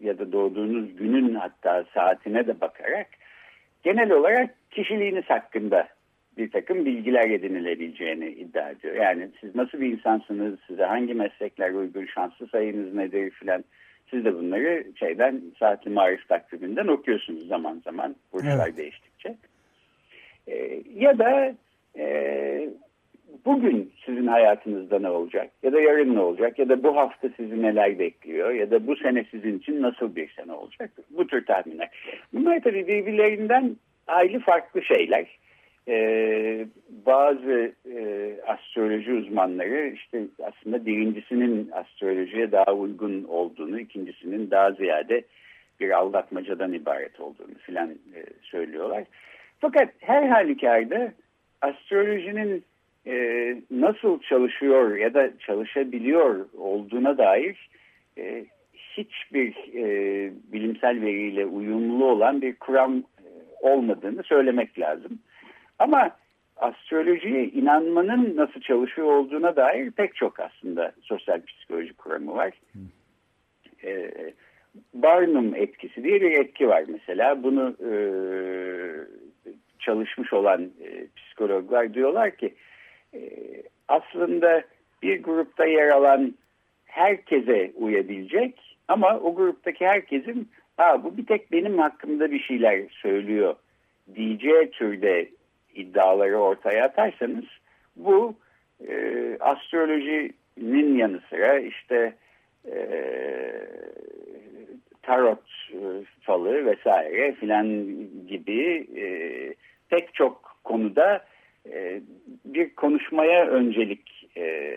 ya 0.00 0.18
da 0.18 0.32
doğduğunuz 0.32 0.96
günün 0.96 1.34
hatta 1.34 1.84
saatine 1.94 2.46
de 2.46 2.60
bakarak 2.60 3.06
genel 3.82 4.10
olarak 4.10 4.54
kişiliğiniz 4.70 5.24
hakkında 5.24 5.88
bir 6.38 6.50
takım 6.50 6.84
bilgiler 6.84 7.30
edinilebileceğini 7.30 8.28
iddia 8.28 8.70
ediyor. 8.70 8.94
Yani 8.94 9.28
siz 9.40 9.54
nasıl 9.54 9.80
bir 9.80 9.92
insansınız, 9.92 10.58
size 10.66 10.84
hangi 10.84 11.14
meslekler 11.14 11.70
uygun, 11.70 12.06
şanslı 12.06 12.48
sayınız 12.48 12.94
nedir 12.94 13.30
filan. 13.30 13.64
Siz 14.10 14.24
de 14.24 14.34
bunları 14.34 14.84
şeyden 14.94 15.42
saatli 15.58 15.90
marif 15.90 16.28
takviminden 16.28 16.86
okuyorsunuz 16.86 17.48
zaman 17.48 17.82
zaman 17.84 18.16
burçlar 18.32 18.66
evet. 18.66 18.76
değiştikçe. 18.76 19.36
Ee, 20.48 20.82
ya 20.94 21.18
da 21.18 21.54
e, 21.98 22.68
bugün 23.44 23.92
sizin 24.06 24.26
hayatınızda 24.26 24.98
ne 24.98 25.10
olacak 25.10 25.50
ya 25.62 25.72
da 25.72 25.80
yarın 25.80 26.14
ne 26.14 26.20
olacak 26.20 26.58
ya 26.58 26.68
da 26.68 26.82
bu 26.82 26.96
hafta 26.96 27.28
sizi 27.36 27.62
neler 27.62 27.98
bekliyor 27.98 28.50
ya 28.50 28.70
da 28.70 28.86
bu 28.86 28.96
sene 28.96 29.24
sizin 29.30 29.58
için 29.58 29.82
nasıl 29.82 30.16
bir 30.16 30.28
sene 30.28 30.52
olacak 30.52 30.90
bu 31.10 31.26
tür 31.26 31.46
tahminler. 31.46 31.88
Bunlar 32.32 32.60
tabii 32.62 32.86
birbirlerinden 32.86 33.76
ayrı 34.06 34.40
farklı 34.40 34.82
şeyler. 34.82 35.26
Ee, 35.88 36.66
bazı 37.06 37.72
e, 37.94 38.30
astroloji 38.46 39.12
uzmanları 39.12 39.88
işte 39.94 40.22
aslında 40.42 40.86
birincisinin 40.86 41.70
astrolojiye 41.72 42.52
daha 42.52 42.74
uygun 42.74 43.24
olduğunu, 43.24 43.80
ikincisinin 43.80 44.50
daha 44.50 44.72
ziyade 44.72 45.22
bir 45.80 45.90
aldatmacadan 45.90 46.72
ibaret 46.72 47.20
olduğunu 47.20 47.54
filan 47.58 47.90
e, 47.90 48.20
söylüyorlar. 48.42 49.04
Fakat 49.58 49.88
her 49.98 50.28
halükarda 50.28 51.12
astrolojinin 51.62 52.64
e, 53.08 53.56
nasıl 53.70 54.20
çalışıyor 54.20 54.96
ya 54.96 55.14
da 55.14 55.38
çalışabiliyor 55.38 56.46
olduğuna 56.58 57.18
dair 57.18 57.68
e, 58.18 58.44
hiçbir 58.74 59.54
e, 59.74 59.84
bilimsel 60.52 61.00
veriyle 61.02 61.46
uyumlu 61.46 62.04
olan 62.04 62.42
bir 62.42 62.54
kuram 62.54 62.96
e, 62.98 63.28
olmadığını 63.60 64.22
söylemek 64.22 64.78
lazım. 64.78 65.18
Ama 65.78 66.10
astrolojiye 66.56 67.44
inanmanın 67.44 68.36
nasıl 68.36 68.60
çalışıyor 68.60 69.08
olduğuna 69.08 69.56
dair 69.56 69.90
pek 69.90 70.16
çok 70.16 70.40
aslında 70.40 70.92
sosyal 71.02 71.40
psikoloji 71.42 71.94
kuramı 71.94 72.34
var. 72.34 72.52
E, 73.84 74.10
Barnum 74.94 75.54
etkisi 75.54 76.04
diye 76.04 76.20
bir 76.20 76.32
etki 76.32 76.68
var 76.68 76.84
mesela. 76.88 77.42
Bunu 77.42 77.76
e, 77.90 77.92
çalışmış 79.78 80.32
olan 80.32 80.62
e, 80.62 81.06
psikologlar 81.16 81.94
diyorlar 81.94 82.36
ki 82.36 82.54
aslında 83.88 84.62
bir 85.02 85.22
grupta 85.22 85.66
yer 85.66 85.88
alan 85.88 86.34
herkese 86.84 87.72
uyabilecek 87.76 88.76
ama 88.88 89.18
o 89.18 89.34
gruptaki 89.34 89.86
herkesin 89.86 90.48
Aa, 90.78 91.04
bu 91.04 91.16
bir 91.16 91.26
tek 91.26 91.52
benim 91.52 91.78
hakkımda 91.78 92.30
bir 92.30 92.40
şeyler 92.40 92.82
söylüyor 92.90 93.54
diyeceği 94.14 94.70
türde 94.70 95.28
iddiaları 95.74 96.38
ortaya 96.38 96.84
atarsanız 96.84 97.44
bu 97.96 98.34
e, 98.88 99.36
astrolojinin 99.40 100.96
yanı 100.98 101.20
sıra 101.30 101.58
işte 101.58 102.14
e, 102.72 102.78
tarot 105.02 105.42
e, 105.72 106.04
falı 106.20 106.66
vesaire 106.66 107.32
filan 107.32 107.66
gibi 108.28 108.86
e, 108.96 109.04
pek 109.88 110.14
çok 110.14 110.56
konuda 110.64 111.24
e, 111.72 112.00
bir 112.54 112.74
konuşmaya 112.74 113.46
öncelik 113.46 114.28
e, 114.36 114.74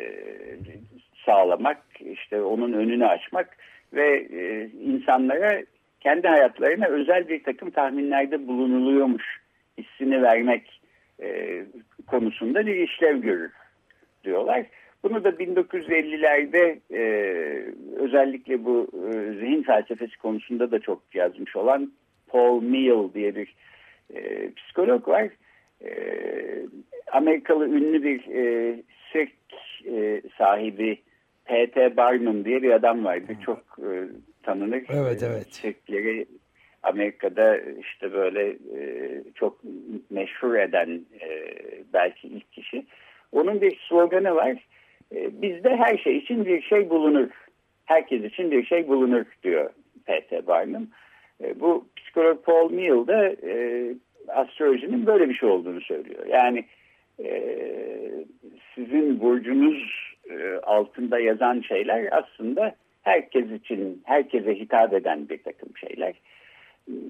sağlamak, 1.26 1.82
işte 2.00 2.42
onun 2.42 2.74
önünü 2.74 3.06
açmak 3.06 3.58
ve 3.94 4.28
e, 4.34 4.70
insanlara 4.82 5.64
kendi 6.00 6.28
hayatlarına 6.28 6.86
özel 6.86 7.30
bir 7.30 7.44
takım 7.44 7.70
tahminlerde 7.70 8.48
bulunuluyormuş 8.48 9.42
hissini 9.78 10.22
vermek 10.22 10.82
e, 11.22 11.62
konusunda 12.08 12.66
bir 12.66 12.76
işlev 12.76 13.18
görür 13.18 13.52
diyorlar. 14.24 14.66
Bunu 15.04 15.24
da 15.24 15.30
1950'lerde 15.30 16.80
e, 16.94 17.04
özellikle 17.96 18.66
bu 18.66 18.88
e, 18.94 19.34
zihin 19.34 19.64
felsefesi 19.64 20.18
konusunda 20.18 20.72
da 20.72 20.80
çok 20.80 21.02
yazmış 21.14 21.56
olan 21.56 21.92
Paul 22.28 22.62
Meehl 22.62 23.14
diye 23.14 23.36
bir 23.36 23.56
e, 24.16 24.52
psikolog 24.54 25.08
var. 25.08 25.30
E, 25.86 25.92
Amerikalı 27.12 27.68
ünlü 27.68 28.04
bir 28.04 28.36
e, 28.36 28.76
sirk 29.12 29.32
e, 29.86 30.22
sahibi 30.38 30.98
P.T. 31.46 31.98
Barnum 31.98 32.46
diye 32.46 32.62
bir 32.62 32.72
adam 32.72 33.06
vardı. 33.06 33.34
Çok 33.46 33.60
e, 33.80 34.08
tanınır. 34.44 34.84
Evet, 34.90 35.24
evet. 35.24 35.48
Sirkleri 35.50 36.26
Amerika'da 36.84 37.58
işte 37.58 38.14
böyle 38.14 38.50
e, 38.50 39.24
çok 39.36 39.62
meşhur 40.10 40.56
eden 40.56 41.02
e, 41.22 41.54
belki 41.94 42.28
ilk 42.28 42.52
kişi. 42.52 42.86
Onun 43.32 43.62
bir 43.62 43.80
sloganı 43.90 44.36
var. 44.36 44.68
E, 45.16 45.42
bizde 45.42 45.76
her 45.76 45.98
şey 45.98 46.18
için 46.18 46.46
bir 46.46 46.62
şey 46.62 46.90
bulunur. 46.90 47.30
Herkes 47.86 48.24
için 48.24 48.52
bir 48.52 48.66
şey 48.66 48.88
bulunur 48.88 49.26
diyor 49.44 49.70
P.T. 50.06 50.48
Barnum. 50.48 50.90
E, 51.44 51.60
bu 51.60 51.86
psikolog 51.96 52.46
Paul 52.46 52.72
Meehl 52.72 53.08
de 53.08 53.36
e, 53.44 53.54
astrolojinin 54.34 55.06
böyle 55.06 55.30
bir 55.30 55.34
şey 55.34 55.50
olduğunu 55.50 55.82
söylüyor. 55.82 56.26
Yani 56.26 56.66
e, 57.24 57.54
sizin 58.76 59.20
burcunuz 59.20 60.12
e, 60.30 60.56
altında 60.64 61.20
yazan 61.20 61.62
şeyler 61.62 62.10
aslında 62.12 62.76
herkes 63.02 63.52
için, 63.52 64.02
herkese 64.06 64.56
hitap 64.56 64.94
eden 64.94 65.30
bir 65.30 65.44
takım 65.44 65.70
şeyler. 65.78 66.14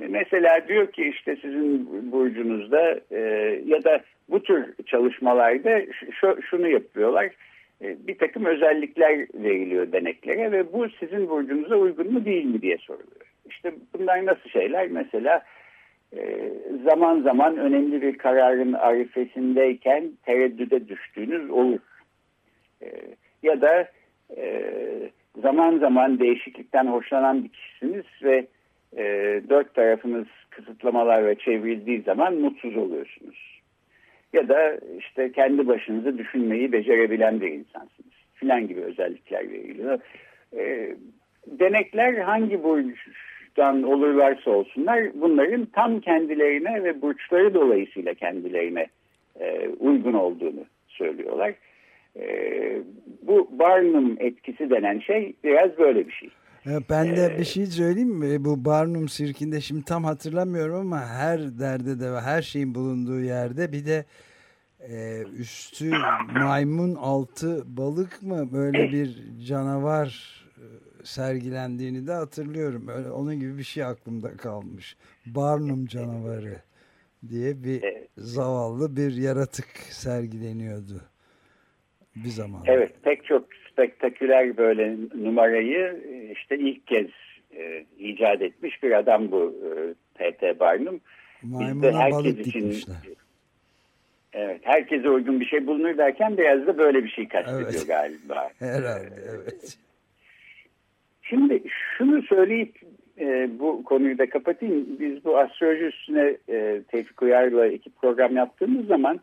Mesela 0.09 0.67
diyor 0.67 0.91
ki 0.91 1.03
işte 1.03 1.35
sizin 1.41 1.87
burcunuzda 2.11 2.99
e, 3.11 3.19
ya 3.65 3.83
da 3.83 4.01
bu 4.29 4.43
tür 4.43 4.65
çalışmalarda 4.85 5.81
şu, 6.19 6.41
şunu 6.49 6.67
yapıyorlar. 6.67 7.25
E, 7.81 8.07
bir 8.07 8.17
takım 8.17 8.45
özellikler 8.45 9.27
veriliyor 9.33 9.91
deneklere 9.91 10.51
ve 10.51 10.73
bu 10.73 10.89
sizin 10.99 11.29
burcunuza 11.29 11.75
uygun 11.75 12.13
mu 12.13 12.25
değil 12.25 12.45
mi 12.45 12.61
diye 12.61 12.77
soruluyor. 12.77 13.25
İşte 13.49 13.73
bunlar 13.93 14.25
nasıl 14.25 14.49
şeyler? 14.49 14.87
Mesela 14.87 15.43
zaman 16.83 17.21
zaman 17.21 17.57
önemli 17.57 18.01
bir 18.01 18.17
kararın 18.17 18.73
arifesindeyken 18.73 20.11
tereddüde 20.25 20.87
düştüğünüz 20.87 21.49
olur. 21.49 21.79
E, 22.81 22.87
ya 23.43 23.61
da 23.61 23.87
e, 24.37 24.63
zaman 25.41 25.77
zaman 25.77 26.19
değişiklikten 26.19 26.87
hoşlanan 26.87 27.43
bir 27.43 27.49
kişisiniz 27.49 28.05
ve 28.23 28.47
e, 28.97 29.03
dört 29.49 29.75
tarafınız 29.75 30.27
kısıtlamalarla 30.49 31.35
çevrildiği 31.35 32.01
zaman 32.01 32.33
mutsuz 32.33 32.77
oluyorsunuz. 32.77 33.61
Ya 34.33 34.49
da 34.49 34.79
işte 34.99 35.31
kendi 35.31 35.67
başınıza 35.67 36.17
düşünmeyi 36.17 36.71
becerebilen 36.71 37.41
bir 37.41 37.47
insansınız 37.47 38.11
filan 38.35 38.67
gibi 38.67 38.81
özellikler 38.81 39.51
veriliyor. 39.51 39.99
E, 40.57 40.95
denekler 41.47 42.13
hangi 42.13 42.63
burçtan 43.51 43.83
olurlarsa 43.83 44.51
olsunlar 44.51 45.21
bunların 45.21 45.65
tam 45.65 45.99
kendilerine 45.99 46.83
ve 46.83 47.01
burçları 47.01 47.53
dolayısıyla 47.53 48.13
kendilerine 48.13 48.87
e, 49.39 49.69
uygun 49.79 50.13
olduğunu 50.13 50.65
söylüyorlar. 50.87 51.53
E, 52.19 52.25
bu 53.21 53.49
Barnum 53.59 54.17
etkisi 54.19 54.69
denen 54.69 54.99
şey 54.99 55.33
biraz 55.43 55.77
böyle 55.77 56.07
bir 56.07 56.11
şey. 56.11 56.29
Ben 56.89 57.15
de 57.15 57.35
bir 57.39 57.43
şey 57.43 57.65
söyleyeyim 57.65 58.09
mi? 58.09 58.45
Bu 58.45 58.65
Barnum 58.65 59.09
sirkinde 59.09 59.61
şimdi 59.61 59.85
tam 59.85 60.03
hatırlamıyorum 60.03 60.75
ama 60.75 61.05
her 61.05 61.39
derde 61.39 61.99
de 61.99 62.21
her 62.25 62.41
şeyin 62.41 62.75
bulunduğu 62.75 63.19
yerde 63.19 63.71
bir 63.71 63.85
de 63.85 64.05
e, 64.79 65.23
üstü 65.39 65.91
maymun 66.39 66.95
altı 66.95 67.77
balık 67.77 68.21
mı 68.23 68.49
böyle 68.53 68.91
bir 68.91 69.17
canavar 69.47 70.41
e, 70.57 70.65
sergilendiğini 71.03 72.07
de 72.07 72.11
hatırlıyorum. 72.11 72.87
Öyle, 72.87 73.09
onun 73.09 73.39
gibi 73.39 73.57
bir 73.57 73.63
şey 73.63 73.83
aklımda 73.83 74.37
kalmış. 74.37 74.95
Barnum 75.25 75.85
canavarı 75.85 76.61
diye 77.29 77.63
bir 77.63 77.83
zavallı 78.17 78.95
bir 78.95 79.17
yaratık 79.17 79.67
sergileniyordu 79.89 81.01
bir 82.15 82.29
zaman. 82.29 82.61
Evet 82.65 82.91
pek 83.03 83.25
çok 83.25 83.45
spektaküler 83.71 84.57
böyle 84.57 84.95
numarayı 85.15 86.03
işte 86.31 86.57
ilk 86.57 86.87
kez 86.87 87.07
e, 87.55 87.85
icat 87.99 88.41
etmiş 88.41 88.83
bir 88.83 88.91
adam 88.91 89.31
bu 89.31 89.55
e, 89.65 89.93
P.T. 90.17 90.59
Barnum. 90.59 91.01
Maymuna 91.43 91.99
herkes 91.99 92.47
için 92.47 92.93
Evet, 94.33 94.61
herkese 94.63 95.09
uygun 95.09 95.39
bir 95.39 95.45
şey 95.45 95.67
bulunur 95.67 95.97
derken 95.97 96.37
biraz 96.37 96.67
da 96.67 96.77
böyle 96.77 97.03
bir 97.03 97.09
şey 97.09 97.27
kastediyor 97.27 97.69
evet. 97.69 97.87
galiba. 97.87 98.49
Herhalde, 98.59 99.15
evet. 99.29 99.77
Şimdi 101.31 101.63
şunu 101.97 102.21
söyleyip 102.21 102.75
e, 103.19 103.49
bu 103.59 103.83
konuyu 103.83 104.17
da 104.17 104.29
kapatayım. 104.29 104.85
Biz 104.99 105.25
bu 105.25 105.37
astroloji 105.37 105.83
üstüne 105.83 106.37
e, 106.49 106.81
Tevfik 106.87 107.21
Uyar'la 107.21 107.67
iki 107.67 107.89
program 107.89 108.35
yaptığımız 108.35 108.87
zaman 108.87 109.19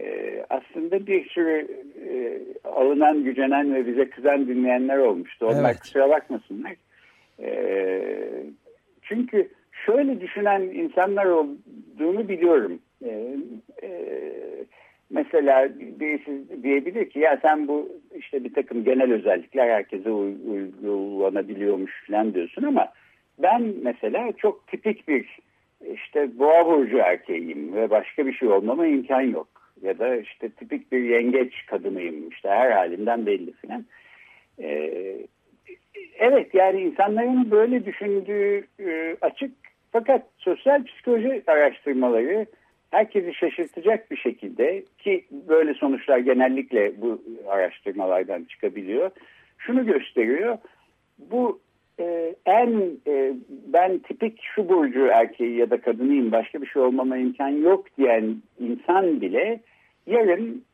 e, 0.00 0.04
aslında 0.50 1.06
bir 1.06 1.28
sürü 1.28 1.68
e, 2.08 2.38
alınan, 2.68 3.24
gücenen 3.24 3.74
ve 3.74 3.86
bize 3.86 4.10
kızan 4.10 4.48
dinleyenler 4.48 4.98
olmuştu. 4.98 5.46
Onlar 5.46 5.70
Evet. 5.70 5.80
kusura 5.80 6.10
bakmasınlar. 6.10 6.72
E, 7.42 7.52
çünkü 9.02 9.48
şöyle 9.86 10.20
düşünen 10.20 10.62
insanlar 10.62 11.26
olduğunu 11.26 12.28
biliyorum. 12.28 12.78
E, 13.04 13.36
e, 13.82 13.90
mesela 15.14 15.68
birisi 15.78 16.62
diyebilir 16.62 17.10
ki 17.10 17.18
ya 17.18 17.38
sen 17.42 17.68
bu 17.68 17.88
işte 18.14 18.44
bir 18.44 18.54
takım 18.54 18.84
genel 18.84 19.12
özellikler 19.12 19.68
herkese 19.68 20.10
uy- 20.10 20.36
uygulanabiliyormuş 20.50 22.06
falan 22.06 22.34
diyorsun 22.34 22.62
ama 22.62 22.88
ben 23.38 23.74
mesela 23.82 24.32
çok 24.32 24.66
tipik 24.66 25.08
bir 25.08 25.38
işte 25.94 26.38
boğa 26.38 26.66
burcu 26.66 26.98
erkeğiyim 26.98 27.74
ve 27.74 27.90
başka 27.90 28.26
bir 28.26 28.32
şey 28.32 28.48
olmama 28.48 28.86
imkan 28.86 29.20
yok. 29.20 29.48
Ya 29.82 29.98
da 29.98 30.16
işte 30.16 30.48
tipik 30.48 30.92
bir 30.92 31.04
yengeç 31.04 31.66
kadınıyım 31.66 32.28
işte 32.28 32.48
her 32.48 32.70
halimden 32.70 33.26
belli 33.26 33.52
filan. 33.52 33.84
Ee, 34.60 35.16
evet 36.18 36.54
yani 36.54 36.80
insanların 36.80 37.50
böyle 37.50 37.86
düşündüğü 37.86 38.66
e, 38.80 39.16
açık 39.20 39.52
fakat 39.92 40.22
sosyal 40.38 40.84
psikoloji 40.84 41.42
araştırmaları 41.46 42.46
herkesi 42.94 43.34
şaşırtacak 43.34 44.10
bir 44.10 44.16
şekilde 44.16 44.84
ki 44.98 45.24
böyle 45.48 45.74
sonuçlar 45.74 46.18
genellikle 46.18 47.00
bu 47.00 47.22
araştırmalardan 47.48 48.44
çıkabiliyor. 48.44 49.10
Şunu 49.58 49.86
gösteriyor. 49.86 50.58
Bu 51.18 51.60
e, 52.00 52.34
en 52.46 52.70
e, 53.06 53.32
ben 53.48 53.98
tipik 53.98 54.42
şu 54.42 54.68
burcu 54.68 55.06
erkeği 55.06 55.56
ya 55.56 55.70
da 55.70 55.80
kadınıyım 55.80 56.32
başka 56.32 56.62
bir 56.62 56.66
şey 56.66 56.82
olmama 56.82 57.16
imkan 57.16 57.48
yok 57.48 57.86
diyen 57.98 58.36
insan 58.58 59.20
bile 59.20 59.60
yarın 60.06 60.64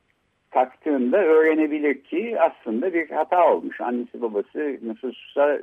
kalktığında 0.51 1.19
öğrenebilir 1.19 2.05
ki 2.05 2.37
aslında 2.41 2.95
bir 2.95 3.11
hata 3.11 3.53
olmuş. 3.53 3.81
Annesi 3.81 4.23
babası 4.23 4.79
nüfusa 4.83 5.59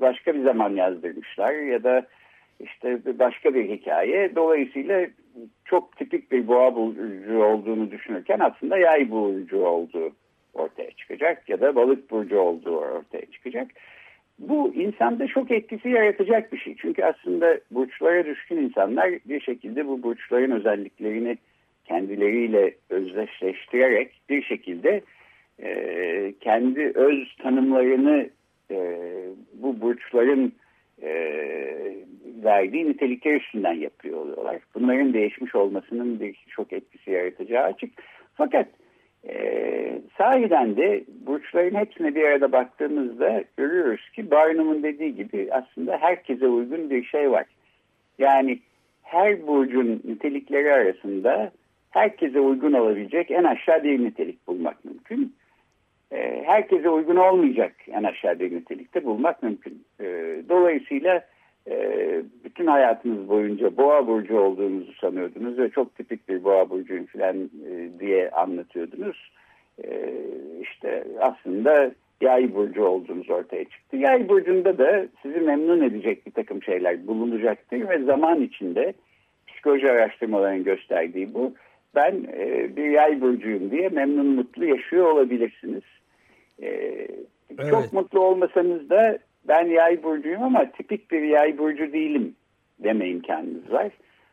başka 0.00 0.34
bir 0.34 0.42
zaman 0.42 0.70
yazdırmışlar 0.70 1.52
ya 1.52 1.84
da 1.84 2.06
işte 2.60 3.18
başka 3.18 3.54
bir 3.54 3.68
hikaye. 3.68 4.36
Dolayısıyla 4.36 5.06
çok 5.64 5.96
tipik 5.96 6.32
bir 6.32 6.48
boğa 6.48 6.76
burcu 6.76 7.44
olduğunu 7.44 7.90
düşünürken 7.90 8.38
aslında 8.40 8.78
yay 8.78 9.10
burcu 9.10 9.58
olduğu 9.58 10.10
ortaya 10.54 10.90
çıkacak 10.90 11.48
ya 11.48 11.60
da 11.60 11.76
balık 11.76 12.10
burcu 12.10 12.38
olduğu 12.38 12.76
ortaya 12.76 13.26
çıkacak. 13.26 13.70
Bu 14.38 14.74
insanda 14.74 15.26
çok 15.26 15.50
etkisi 15.50 15.88
yaratacak 15.88 16.52
bir 16.52 16.58
şey. 16.58 16.76
Çünkü 16.76 17.04
aslında 17.04 17.60
burçlara 17.70 18.26
düşkün 18.26 18.56
insanlar 18.56 19.10
bir 19.24 19.40
şekilde 19.40 19.86
bu 19.86 20.02
burçların 20.02 20.50
özelliklerini 20.50 21.38
kendileriyle 21.84 22.74
özdeşleştirerek 22.90 24.20
bir 24.28 24.42
şekilde 24.42 25.00
e, 25.62 26.34
kendi 26.40 26.92
öz 26.94 27.36
tanımlarını 27.42 28.30
e, 28.70 28.98
bu 29.54 29.80
burçların 29.80 30.52
e, 31.02 31.10
verdiği 32.44 32.88
nitelikler 32.88 33.34
üstünden 33.34 33.74
yapıyor 33.74 34.18
oluyorlar. 34.18 34.58
Bunların 34.74 35.14
değişmiş 35.14 35.54
olmasının 35.54 36.20
bir 36.20 36.44
çok 36.48 36.72
etkisi 36.72 37.10
yaratacağı 37.10 37.64
açık. 37.64 37.90
Fakat 38.34 38.68
e, 39.28 40.02
sahiden 40.18 40.76
de 40.76 41.04
burçların 41.26 41.74
hepsine 41.74 42.14
bir 42.14 42.24
arada 42.24 42.52
baktığımızda 42.52 43.44
görüyoruz 43.56 44.10
ki 44.10 44.30
Barnum'un 44.30 44.82
dediği 44.82 45.14
gibi 45.14 45.48
aslında 45.50 45.98
herkese 45.98 46.46
uygun 46.46 46.90
bir 46.90 47.04
şey 47.04 47.30
var. 47.30 47.44
Yani 48.18 48.58
her 49.02 49.46
burcun 49.46 50.02
nitelikleri 50.04 50.72
arasında 50.72 51.52
herkese 51.90 52.40
uygun 52.40 52.72
olabilecek 52.72 53.30
en 53.30 53.44
aşağı 53.44 53.84
bir 53.84 54.04
nitelik 54.04 54.46
bulmak 54.46 54.84
mümkün. 54.84 55.34
E, 56.12 56.42
herkese 56.46 56.88
uygun 56.88 57.16
olmayacak 57.16 57.72
en 57.88 58.04
aşağı 58.04 58.38
nitelikte 58.38 59.04
bulmak 59.04 59.42
mümkün. 59.42 59.84
E, 60.00 60.04
dolayısıyla 60.48 61.24
e, 61.70 61.76
bütün 62.44 62.66
hayatınız 62.66 63.28
boyunca 63.28 63.76
boğa 63.76 64.06
burcu 64.06 64.38
olduğunuzu 64.38 64.92
sanıyordunuz 64.92 65.58
ve 65.58 65.70
çok 65.70 65.96
tipik 65.96 66.28
bir 66.28 66.44
boğa 66.44 66.70
burcuyum 66.70 67.06
falan 67.06 67.50
diye 68.00 68.30
anlatıyordunuz. 68.30 69.32
E, 69.84 70.12
işte 70.62 71.04
aslında 71.20 71.90
yay 72.20 72.54
burcu 72.54 72.84
olduğunuz 72.84 73.30
ortaya 73.30 73.64
çıktı. 73.64 73.96
Yay 73.96 74.28
burcunda 74.28 74.78
da 74.78 75.06
sizi 75.22 75.40
memnun 75.40 75.82
edecek 75.82 76.26
bir 76.26 76.32
takım 76.32 76.62
şeyler 76.62 77.06
bulunacaktır 77.06 77.88
ve 77.88 77.98
zaman 77.98 78.42
içinde 78.42 78.92
psikoloji 79.46 79.90
araştırmalarının 79.90 80.64
gösterdiği 80.64 81.34
bu. 81.34 81.54
Ben 81.96 82.26
e, 82.38 82.76
bir 82.76 82.90
yay 82.90 83.20
burcuyum 83.20 83.70
diye 83.70 83.88
memnun 83.88 84.26
mutlu 84.26 84.64
yaşıyor 84.64 85.06
olabilirsiniz. 85.06 85.82
E, 86.62 87.08
Evet. 87.58 87.70
Çok 87.70 87.92
mutlu 87.92 88.20
olmasanız 88.20 88.90
da 88.90 89.18
ben 89.48 89.66
yay 89.66 90.02
burcuyum 90.02 90.42
ama 90.42 90.70
tipik 90.70 91.10
bir 91.10 91.22
yay 91.22 91.58
burcu 91.58 91.92
değilim 91.92 92.34
deme 92.78 93.08
imkanınız 93.08 93.72
var. 93.72 93.92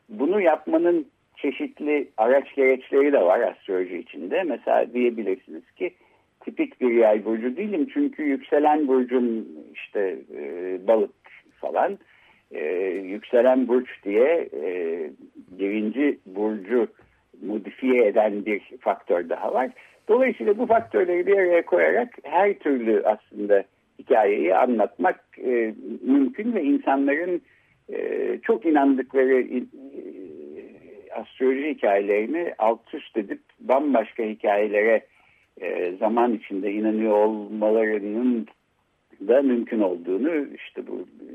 Bunu 0.09 0.41
yapmanın 0.41 1.07
çeşitli 1.37 2.07
araç 2.17 2.55
gereçleri 2.55 3.13
de 3.13 3.21
var 3.21 3.39
astroloji 3.39 3.97
içinde. 3.97 4.43
Mesela 4.43 4.93
diyebilirsiniz 4.93 5.71
ki 5.71 5.93
tipik 6.39 6.81
bir 6.81 6.93
yay 6.93 7.25
burcu 7.25 7.57
değilim 7.57 7.87
çünkü 7.93 8.23
yükselen 8.23 8.87
burcum 8.87 9.45
işte 9.73 10.17
e, 10.37 10.77
balık 10.87 11.13
falan. 11.61 11.97
E, 12.51 12.65
yükselen 13.03 13.67
burç 13.67 13.89
diye 14.03 14.49
e, 14.61 14.99
birinci 15.51 16.19
burcu 16.25 16.87
modifiye 17.47 18.07
eden 18.07 18.45
bir 18.45 18.61
faktör 18.79 19.29
daha 19.29 19.53
var. 19.53 19.69
Dolayısıyla 20.07 20.57
bu 20.57 20.65
faktörleri 20.65 21.27
bir 21.27 21.37
araya 21.37 21.65
koyarak 21.65 22.09
her 22.23 22.53
türlü 22.53 23.03
aslında 23.05 23.63
hikayeyi 23.99 24.55
anlatmak 24.55 25.19
e, 25.37 25.73
mümkün 26.01 26.55
ve 26.55 26.63
insanların 26.63 27.41
e, 27.89 28.39
çok 28.43 28.65
inandıkları 28.65 29.41
e, 29.41 29.63
astroloji 31.15 31.69
hikayelerini 31.69 32.53
alt 32.57 32.93
üst 32.93 33.17
edip 33.17 33.41
bambaşka 33.59 34.23
hikayelere 34.23 35.01
e, 35.61 35.91
zaman 35.99 36.33
içinde 36.33 36.71
inanıyor 36.71 37.13
olmalarının 37.13 38.47
da 39.27 39.41
mümkün 39.41 39.79
olduğunu 39.79 40.45
işte 40.55 40.87
bu 40.87 40.99
e, 40.99 41.27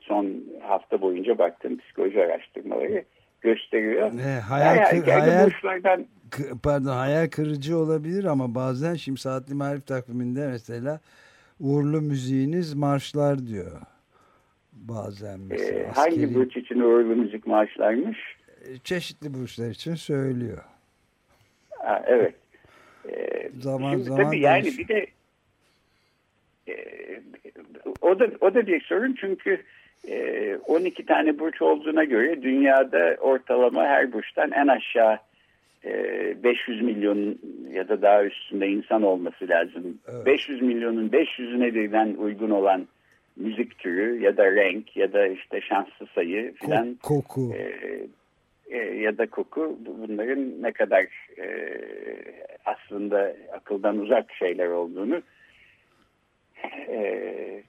son 0.00 0.44
hafta 0.62 1.00
boyunca 1.00 1.38
baktığım 1.38 1.78
psikoloji 1.78 2.24
araştırmaları 2.24 3.04
gösteriyor. 3.42 4.12
E, 4.18 4.40
hayal, 4.40 4.90
kır- 4.90 4.96
hikayede 4.96 5.30
hayal, 5.30 5.46
burçlardan 5.46 6.06
pardon 6.62 6.92
hayal 6.96 7.28
kırıcı 7.28 7.78
olabilir 7.78 8.24
ama 8.24 8.54
bazen 8.54 8.94
şimdi 8.94 9.20
saatli 9.20 9.54
marif 9.54 9.86
takviminde 9.86 10.46
mesela 10.48 11.00
uğurlu 11.60 12.00
müziğiniz 12.00 12.74
marşlar 12.74 13.46
diyor. 13.46 13.80
Bazen 14.72 15.40
mesela 15.40 15.78
e, 15.78 15.86
hangi 15.86 16.10
askeri- 16.16 16.34
burç 16.34 16.56
için 16.56 16.80
uğurlu 16.80 17.16
müzik 17.16 17.46
maaşlarmış? 17.46 18.18
e, 18.64 18.78
çeşitli 18.78 19.34
burçlar 19.34 19.70
için 19.70 19.94
söylüyor. 19.94 20.58
Ha, 21.78 22.02
evet. 22.06 22.34
E, 23.08 23.50
Zaman 23.60 23.90
şimdi 23.92 24.04
zaman 24.04 24.24
tabii 24.24 24.40
yani 24.40 24.64
bir 24.78 24.88
de 24.88 25.06
e, 26.68 26.74
o 28.00 28.18
da 28.18 28.26
o 28.40 28.54
da 28.54 28.66
bir 28.66 28.80
sorun 28.80 29.16
çünkü 29.20 29.62
12 30.66 31.06
tane 31.06 31.38
burç 31.38 31.62
olduğuna 31.62 32.04
göre 32.04 32.42
dünyada 32.42 33.16
ortalama 33.20 33.84
her 33.84 34.12
burçtan 34.12 34.50
en 34.52 34.66
aşağı 34.66 35.18
e, 35.84 35.92
500 36.44 36.82
milyon 36.82 37.38
ya 37.72 37.88
da 37.88 38.02
daha 38.02 38.24
üstünde 38.24 38.68
insan 38.68 39.02
olması 39.02 39.48
lazım. 39.48 39.98
Evet. 40.12 40.26
500 40.26 40.62
milyonun 40.62 41.08
500'üne 41.08 41.74
birden 41.74 42.14
uygun 42.14 42.50
olan 42.50 42.86
müzik 43.36 43.78
türü 43.78 44.20
ya 44.22 44.36
da 44.36 44.52
renk 44.52 44.96
ya 44.96 45.12
da 45.12 45.26
işte 45.26 45.60
şanslı 45.60 46.06
sayı 46.14 46.52
filan 46.54 46.94
koku. 47.02 47.52
e, 47.54 47.72
e, 48.70 48.78
ya 48.78 49.18
da 49.18 49.26
koku 49.26 49.78
bu- 49.86 50.08
bunların 50.08 50.62
ne 50.62 50.72
kadar 50.72 51.02
e, 51.38 51.78
aslında 52.64 53.32
akıldan 53.52 53.98
uzak 53.98 54.32
şeyler 54.32 54.66
olduğunu 54.68 55.22
e, 56.88 57.62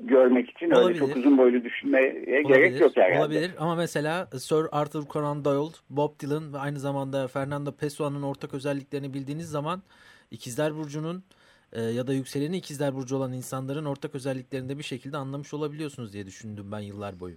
görmek 0.00 0.50
için 0.50 0.66
öyle 0.66 0.78
Olabilir. 0.78 0.98
çok 0.98 1.16
uzun 1.16 1.38
boylu 1.38 1.64
düşünmeye 1.64 2.10
gerek 2.10 2.46
Olabilir, 2.46 2.80
yok 2.80 2.96
herhalde. 2.96 3.20
olabilir 3.20 3.50
ama 3.58 3.74
mesela 3.74 4.26
Sir 4.38 4.66
Arthur 4.72 5.06
Conan 5.06 5.44
Doyle, 5.44 5.74
Bob 5.90 6.20
Dylan 6.20 6.52
ve 6.54 6.58
aynı 6.58 6.78
zamanda 6.78 7.28
Fernando 7.28 7.72
Pessoa'nın 7.72 8.22
ortak 8.22 8.54
özelliklerini 8.54 9.14
bildiğiniz 9.14 9.50
zaman 9.50 9.82
İkizler 10.30 10.74
Burcu'nun 10.76 11.24
e, 11.72 11.82
ya 11.82 12.06
da 12.06 12.12
yükseleni 12.12 12.56
İkizler 12.56 12.94
Burcu 12.94 13.16
olan 13.16 13.32
insanların 13.32 13.84
ortak 13.84 14.14
özelliklerini 14.14 14.68
de 14.68 14.78
bir 14.78 14.82
şekilde 14.82 15.16
anlamış 15.16 15.54
olabiliyorsunuz 15.54 16.12
diye 16.12 16.26
düşündüm 16.26 16.72
ben 16.72 16.80
yıllar 16.80 17.20
boyu. 17.20 17.36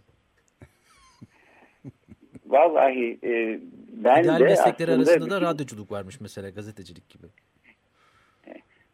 Vallahi 2.45 3.19
e, 3.23 3.59
ben 3.91 4.23
İdeal 4.23 4.39
de 4.39 4.43
meslekleri 4.43 4.91
aslında 4.91 5.11
arasında 5.11 5.35
da 5.35 5.41
radyoculuk 5.41 5.91
varmış 5.91 6.21
mesela 6.21 6.49
gazetecilik 6.49 7.09
gibi. 7.09 7.27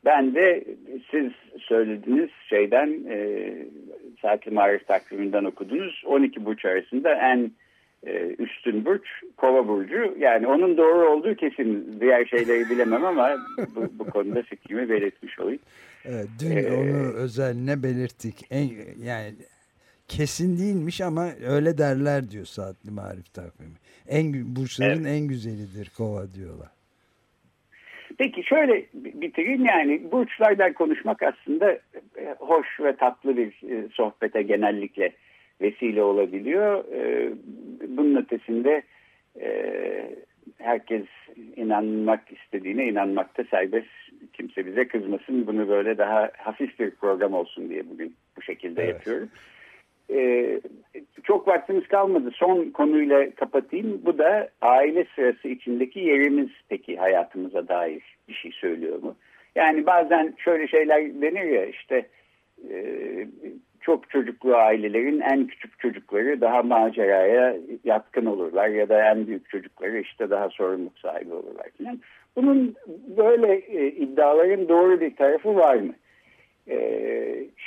Ben 0.05 0.35
de 0.35 0.63
siz 1.11 1.31
söylediğiniz 1.59 2.29
şeyden 2.49 2.99
e, 3.09 3.51
saatli 4.21 4.51
marif 4.51 4.87
takviminden 4.87 5.43
okudunuz. 5.43 6.03
12 6.05 6.45
burç 6.45 6.65
arasında 6.65 7.13
en 7.13 7.51
e, 8.03 8.35
üstün 8.39 8.85
burç 8.85 9.07
kova 9.37 9.67
burcu. 9.67 10.15
Yani 10.19 10.47
onun 10.47 10.77
doğru 10.77 11.09
olduğu 11.09 11.35
kesin. 11.35 11.97
Diğer 12.01 12.25
şeyleri 12.25 12.69
bilemem 12.69 13.05
ama 13.05 13.37
bu, 13.75 13.99
bu 13.99 14.09
konuda 14.09 14.41
fikrimi 14.41 14.89
belirtmiş 14.89 15.39
olayım. 15.39 15.61
Evet, 16.05 16.27
dün 16.39 16.57
ee, 16.57 16.71
onu 16.71 17.13
özeline 17.13 17.83
belirttik. 17.83 18.35
En, 18.51 18.69
yani 19.03 19.33
kesin 20.07 20.57
değilmiş 20.57 21.01
ama 21.01 21.29
öyle 21.47 21.77
derler 21.77 22.31
diyor 22.31 22.45
saatli 22.45 22.91
marif 22.91 23.33
takvimi. 23.33 23.75
En 24.07 24.55
burçların 24.55 25.03
evet. 25.03 25.21
en 25.21 25.27
güzelidir 25.27 25.91
kova 25.97 26.33
diyorlar. 26.33 26.69
Peki 28.19 28.43
şöyle 28.43 28.85
bitireyim 28.93 29.65
yani 29.65 30.11
burçlardan 30.11 30.73
konuşmak 30.73 31.23
aslında 31.23 31.71
e, 32.17 32.35
hoş 32.39 32.79
ve 32.79 32.95
tatlı 32.95 33.37
bir 33.37 33.47
e, 33.47 33.87
sohbete 33.93 34.41
genellikle 34.41 35.11
vesile 35.61 36.03
olabiliyor. 36.03 36.83
E, 36.93 37.31
bunun 37.87 38.15
ötesinde 38.15 38.83
herkes 40.57 41.05
inanmak 41.55 42.31
istediğine 42.31 42.87
inanmakta 42.87 43.43
serbest. 43.43 43.87
Kimse 44.33 44.65
bize 44.65 44.87
kızmasın. 44.87 45.47
Bunu 45.47 45.69
böyle 45.69 45.97
daha 45.97 46.31
hafif 46.37 46.79
bir 46.79 46.91
program 46.91 47.33
olsun 47.33 47.69
diye 47.69 47.89
bugün 47.89 48.15
bu 48.37 48.41
şekilde 48.41 48.83
evet. 48.83 48.93
yapıyorum. 48.93 49.29
Ee, 50.11 50.59
çok 51.23 51.47
vaktimiz 51.47 51.87
kalmadı. 51.87 52.31
Son 52.33 52.69
konuyla 52.69 53.31
kapatayım. 53.31 54.01
Bu 54.05 54.17
da 54.17 54.49
aile 54.61 55.05
sırası 55.15 55.47
içindeki 55.47 55.99
yerimiz 55.99 56.49
peki 56.69 56.97
hayatımıza 56.97 57.67
dair 57.67 58.03
bir 58.27 58.33
şey 58.33 58.51
söylüyor 58.51 59.03
mu? 59.03 59.15
Yani 59.55 59.85
bazen 59.85 60.33
şöyle 60.37 60.67
şeyler 60.67 61.21
denir 61.21 61.43
ya 61.43 61.65
işte 61.65 62.05
e, 62.69 62.75
çok 63.81 64.09
çocuklu 64.09 64.55
ailelerin 64.55 65.19
en 65.19 65.47
küçük 65.47 65.79
çocukları 65.79 66.41
daha 66.41 66.63
maceraya 66.63 67.55
yatkın 67.83 68.25
olurlar 68.25 68.67
ya 68.67 68.89
da 68.89 69.09
en 69.11 69.27
büyük 69.27 69.49
çocukları 69.49 69.99
işte 69.99 70.29
daha 70.29 70.49
sorumluluk 70.49 70.99
sahibi 70.99 71.33
olurlar 71.33 71.67
falan. 71.77 71.99
Bunun 72.35 72.75
böyle 73.17 73.53
e, 73.55 73.87
iddiaların 73.87 74.69
doğru 74.69 75.01
bir 75.01 75.15
tarafı 75.15 75.55
var 75.55 75.75
mı? 75.75 75.93
E, 76.69 76.79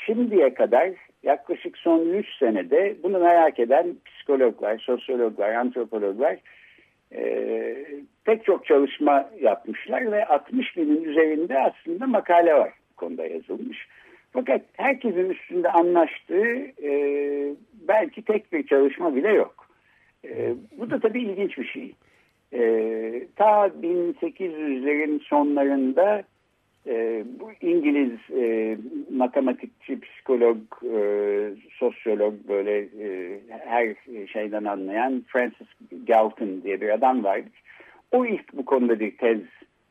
şimdiye 0.06 0.54
kadar 0.54 0.90
yaklaşık 1.22 1.78
son 1.78 1.98
100 1.98 2.26
senede 2.38 2.96
bunu 3.02 3.18
merak 3.18 3.58
eden 3.58 3.96
psikologlar, 4.04 4.78
sosyologlar, 4.78 5.54
antropologlar 5.54 6.38
e, 7.14 7.74
pek 8.24 8.44
çok 8.44 8.66
çalışma 8.66 9.30
yapmışlar 9.40 10.12
ve 10.12 10.26
60 10.26 10.76
binin 10.76 11.04
üzerinde 11.04 11.58
aslında 11.58 12.06
makale 12.06 12.54
var 12.54 12.72
bu 12.92 12.96
konuda 12.96 13.26
yazılmış. 13.26 13.88
Fakat 14.32 14.62
herkesin 14.76 15.30
üstünde 15.30 15.70
anlaştığı 15.70 16.56
e, 16.82 16.92
belki 17.88 18.24
tek 18.24 18.52
bir 18.52 18.66
çalışma 18.66 19.16
bile 19.16 19.28
yok. 19.28 19.66
E, 20.24 20.54
bu 20.78 20.90
da 20.90 21.00
tabii 21.00 21.22
ilginç 21.22 21.58
bir 21.58 21.66
şey. 21.66 21.94
E, 22.52 22.62
ta 23.36 23.66
1800'lerin 23.66 25.20
sonlarında 25.20 26.22
e, 26.86 27.24
bu 27.40 27.50
İngiliz 27.60 28.18
e, 28.36 28.76
matematikçi, 29.10 30.00
psikolog, 30.00 30.58
e, 30.94 31.00
sosyolog 31.70 32.34
böyle 32.48 32.78
e, 32.78 33.40
her 33.48 33.94
şeyden 34.32 34.64
anlayan 34.64 35.24
Francis 35.28 35.68
Galton 36.06 36.62
diye 36.62 36.80
bir 36.80 36.88
adam 36.88 37.24
vardı. 37.24 37.46
O 38.12 38.26
ilk 38.26 38.52
bu 38.52 38.64
konuda 38.64 39.00
bir 39.00 39.16
tez 39.16 39.40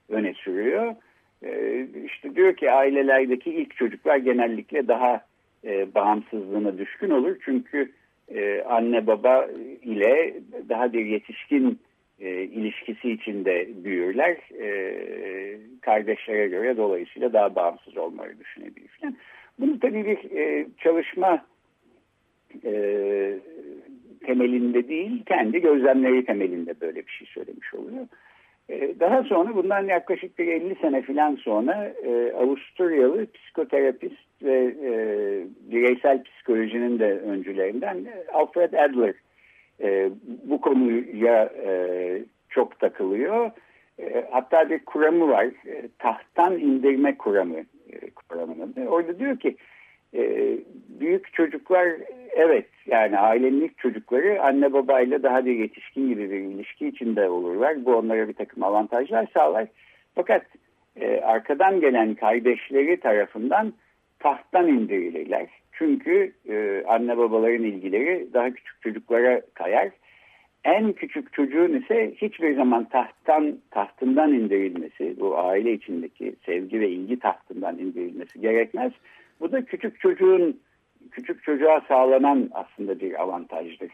öne 0.10 0.34
sürüyor. 0.34 0.96
E, 1.44 1.86
işte 2.06 2.36
diyor 2.36 2.56
ki 2.56 2.72
ailelerdeki 2.72 3.52
ilk 3.52 3.76
çocuklar 3.76 4.18
genellikle 4.18 4.88
daha 4.88 5.26
e, 5.66 5.96
bağımsızlığına 5.96 6.78
düşkün 6.78 7.10
olur. 7.10 7.36
Çünkü 7.46 7.92
e, 8.36 8.62
anne 8.62 9.08
baba 9.08 9.48
ile 9.84 10.34
daha 10.70 10.94
bir 10.94 11.06
yetişkin 11.06 11.80
e, 12.22 12.44
ilişkisi 12.44 13.12
içinde 13.12 13.68
büyürler. 13.84 14.38
E, 14.62 14.72
kardeşlere 15.82 16.48
göre 16.48 16.78
dolayısıyla 16.78 17.34
daha 17.34 17.56
bağımsız 17.56 17.98
olmayı 17.98 18.40
düşünebilir 18.40 18.90
falan. 19.02 19.16
Bunu 19.60 19.80
tabii 19.80 20.06
bir 20.06 20.38
e, 20.38 20.68
çalışma 20.78 21.46
e, 22.66 22.74
temelinde 24.26 24.88
değil, 24.88 25.24
kendi 25.26 25.62
gözlemleri 25.62 26.26
temelinde 26.26 26.82
böyle 26.82 27.08
bir 27.08 27.12
şey 27.12 27.28
söylemiş 27.28 27.74
oluyor. 27.74 28.08
E, 28.70 29.00
daha 29.00 29.24
sonra 29.24 29.56
bundan 29.56 29.88
yaklaşık 29.88 30.40
bir 30.40 30.48
50 30.48 30.76
sene 30.76 31.02
falan 31.02 31.36
sonra 31.36 31.94
e, 32.04 32.34
Avusturyalı 32.34 33.28
psikoterapist 33.32 34.44
ve 34.44 34.76
e, 34.84 34.92
bireysel 35.72 36.24
psikolojinin 36.24 37.00
de 37.00 37.20
öncülerinden 37.20 37.96
e, 37.96 38.32
Alfred 38.34 38.74
Adler 38.74 39.14
e, 39.84 40.10
bu 40.44 40.62
konuya 40.62 41.44
e, 41.66 42.24
çok 42.50 42.80
takılıyor. 42.80 43.52
E, 44.00 44.28
hatta 44.32 44.70
bir 44.70 44.80
kuramı 44.86 45.30
var. 45.30 45.46
E, 45.46 45.90
tahttan 46.00 46.60
indirme 46.60 47.18
kuramı. 47.18 47.58
E, 47.90 48.10
kuramının. 48.16 48.86
Orada 48.86 49.20
diyor 49.20 49.40
ki 49.40 49.56
e, 50.14 50.58
büyük 51.00 51.34
çocuklar 51.34 51.88
evet 52.32 52.66
yani 52.86 53.20
ailenin 53.20 53.62
ilk 53.62 53.78
çocukları 53.78 54.44
anne 54.44 54.74
babayla 54.74 55.24
daha 55.24 55.46
bir 55.46 55.56
yetişkin 55.56 56.10
gibi 56.10 56.32
bir 56.32 56.40
ilişki 56.40 56.88
içinde 56.88 57.30
olurlar. 57.30 57.86
Bu 57.86 57.96
onlara 57.96 58.28
bir 58.28 58.34
takım 58.34 58.64
avantajlar 58.64 59.28
sağlar. 59.34 59.68
Fakat 60.16 60.46
e, 60.96 61.22
arkadan 61.22 61.82
gelen 61.82 62.16
kardeşleri 62.16 63.00
tarafından 63.00 63.74
tahttan 64.22 64.68
indirilirler. 64.68 65.48
Çünkü 65.72 66.34
e, 66.50 66.84
anne 66.88 67.18
babaların 67.18 67.64
ilgileri 67.64 68.28
daha 68.34 68.50
küçük 68.52 68.82
çocuklara 68.82 69.42
kayar. 69.54 69.90
En 70.64 70.94
küçük 70.94 71.34
çocuğun 71.34 71.82
ise 71.82 72.14
hiçbir 72.16 72.56
zaman 72.56 72.90
tahttan 72.90 73.58
tahtından 73.72 74.34
indirilmesi, 74.34 75.20
bu 75.20 75.38
aile 75.38 75.74
içindeki 75.74 76.36
sevgi 76.46 76.80
ve 76.80 76.90
ilgi 76.90 77.20
tahtından 77.20 77.80
indirilmesi 77.80 78.42
gerekmez. 78.42 78.92
Bu 79.40 79.52
da 79.52 79.66
küçük 79.66 80.00
çocuğun 80.00 80.60
küçük 81.12 81.44
çocuğa 81.44 81.82
sağlanan 81.88 82.50
aslında 82.54 83.00
bir 83.00 83.22
avantajdır 83.22 83.92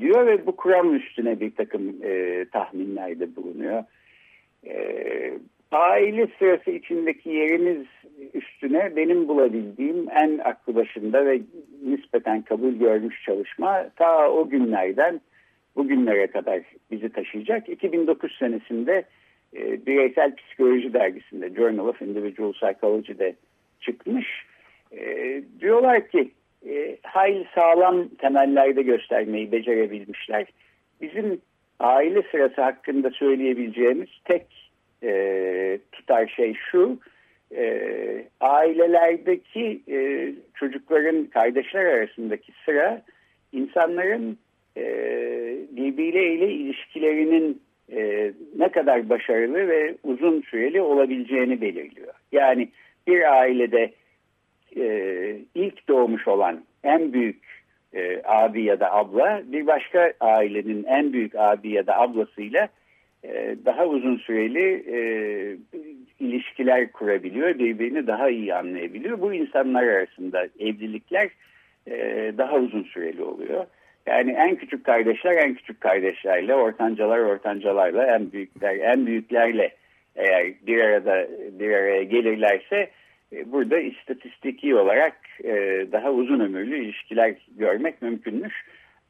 diyor 0.00 0.26
ve 0.26 0.46
bu 0.46 0.56
kuram 0.56 0.94
üstüne 0.94 1.40
bir 1.40 1.54
takım 1.54 1.94
e, 2.02 2.44
tahminlerde 2.52 3.36
bulunuyor. 3.36 3.84
E, 4.66 4.74
aile 5.72 6.28
sırası 6.38 6.70
içindeki 6.70 7.30
yerimiz 7.30 7.86
üstüne 8.34 8.96
benim 8.96 9.28
bulabildiğim 9.28 10.06
en 10.10 10.38
aklı 10.38 10.74
başında 10.74 11.26
ve 11.26 11.40
nispeten 11.84 12.42
kabul 12.42 12.72
görmüş 12.72 13.22
çalışma 13.24 13.90
ta 13.96 14.30
o 14.30 14.48
günlerden 14.48 15.20
bugünlere 15.76 16.26
kadar 16.26 16.60
bizi 16.90 17.08
taşıyacak. 17.08 17.68
2009 17.68 18.36
senesinde 18.38 19.04
e, 19.56 19.86
Bireysel 19.86 20.36
Psikoloji 20.36 20.92
dergisinde 20.92 21.50
Journal 21.54 21.86
of 21.86 22.02
Individual 22.02 22.52
Psychology'de 22.52 23.34
çıkmış. 23.80 24.26
E, 24.92 25.42
diyorlar 25.60 26.08
ki 26.08 26.30
e, 26.68 26.96
hayli 27.02 27.46
sağlam 27.54 28.08
temellerde 28.08 28.82
göstermeyi 28.82 29.52
becerebilmişler. 29.52 30.46
Bizim 31.00 31.40
aile 31.78 32.22
sırası 32.30 32.62
hakkında 32.62 33.10
söyleyebileceğimiz 33.10 34.08
tek 34.24 34.61
e, 35.02 35.78
tutar 35.92 36.26
şey 36.26 36.54
şu, 36.70 36.98
e, 37.56 38.24
ailelerdeki 38.40 39.80
e, 39.90 40.32
çocukların 40.54 41.24
kardeşler 41.24 41.84
arasındaki 41.84 42.52
sıra 42.64 43.02
insanların 43.52 44.38
e, 44.76 44.84
birbirleriyle 45.70 46.52
ilişkilerinin 46.52 47.62
e, 47.92 48.32
ne 48.56 48.68
kadar 48.68 49.08
başarılı 49.08 49.68
ve 49.68 49.94
uzun 50.04 50.40
süreli 50.40 50.80
olabileceğini 50.80 51.60
belirliyor. 51.60 52.14
Yani 52.32 52.68
bir 53.06 53.32
ailede 53.40 53.92
e, 54.76 55.36
ilk 55.54 55.88
doğmuş 55.88 56.28
olan 56.28 56.64
en 56.84 57.12
büyük 57.12 57.62
e, 57.94 58.22
abi 58.24 58.62
ya 58.62 58.80
da 58.80 58.92
abla 58.92 59.42
bir 59.44 59.66
başka 59.66 60.12
ailenin 60.20 60.84
en 60.84 61.12
büyük 61.12 61.34
abi 61.34 61.70
ya 61.70 61.86
da 61.86 61.98
ablasıyla 61.98 62.68
daha 63.64 63.86
uzun 63.86 64.16
süreli 64.16 64.84
e, 64.88 64.98
ilişkiler 66.20 66.92
kurabiliyor, 66.92 67.58
birbirini 67.58 68.06
daha 68.06 68.28
iyi 68.28 68.54
anlayabiliyor. 68.54 69.20
Bu 69.20 69.34
insanlar 69.34 69.82
arasında 69.82 70.48
evlilikler 70.60 71.28
e, 71.86 71.96
daha 72.38 72.56
uzun 72.56 72.82
süreli 72.82 73.22
oluyor. 73.22 73.66
Yani 74.06 74.32
en 74.32 74.56
küçük 74.56 74.84
kardeşler 74.84 75.36
en 75.36 75.54
küçük 75.54 75.80
kardeşlerle, 75.80 76.54
ortancalar 76.54 77.18
ortancalarla, 77.18 78.06
en 78.06 78.32
büyükler 78.32 78.76
en 78.76 79.06
büyüklerle 79.06 79.72
eğer 80.16 80.52
bir 80.66 80.80
arada 80.80 81.28
bir 81.58 81.70
araya 81.70 82.02
gelirlerse 82.02 82.90
e, 83.32 83.52
burada 83.52 83.78
istatistiki 83.78 84.74
olarak 84.74 85.16
e, 85.44 85.52
daha 85.92 86.12
uzun 86.12 86.40
ömürlü 86.40 86.84
ilişkiler 86.84 87.34
görmek 87.58 88.02
mümkünmüş. 88.02 88.54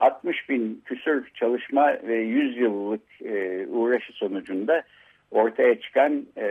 60 0.02 0.48
bin 0.48 0.82
küsur 0.84 1.28
çalışma 1.34 1.86
ve 2.02 2.14
100 2.14 2.56
yıllık 2.56 3.22
e, 3.24 3.66
uğraşı 3.66 4.12
sonucunda 4.12 4.82
ortaya 5.30 5.80
çıkan 5.80 6.26
e, 6.36 6.46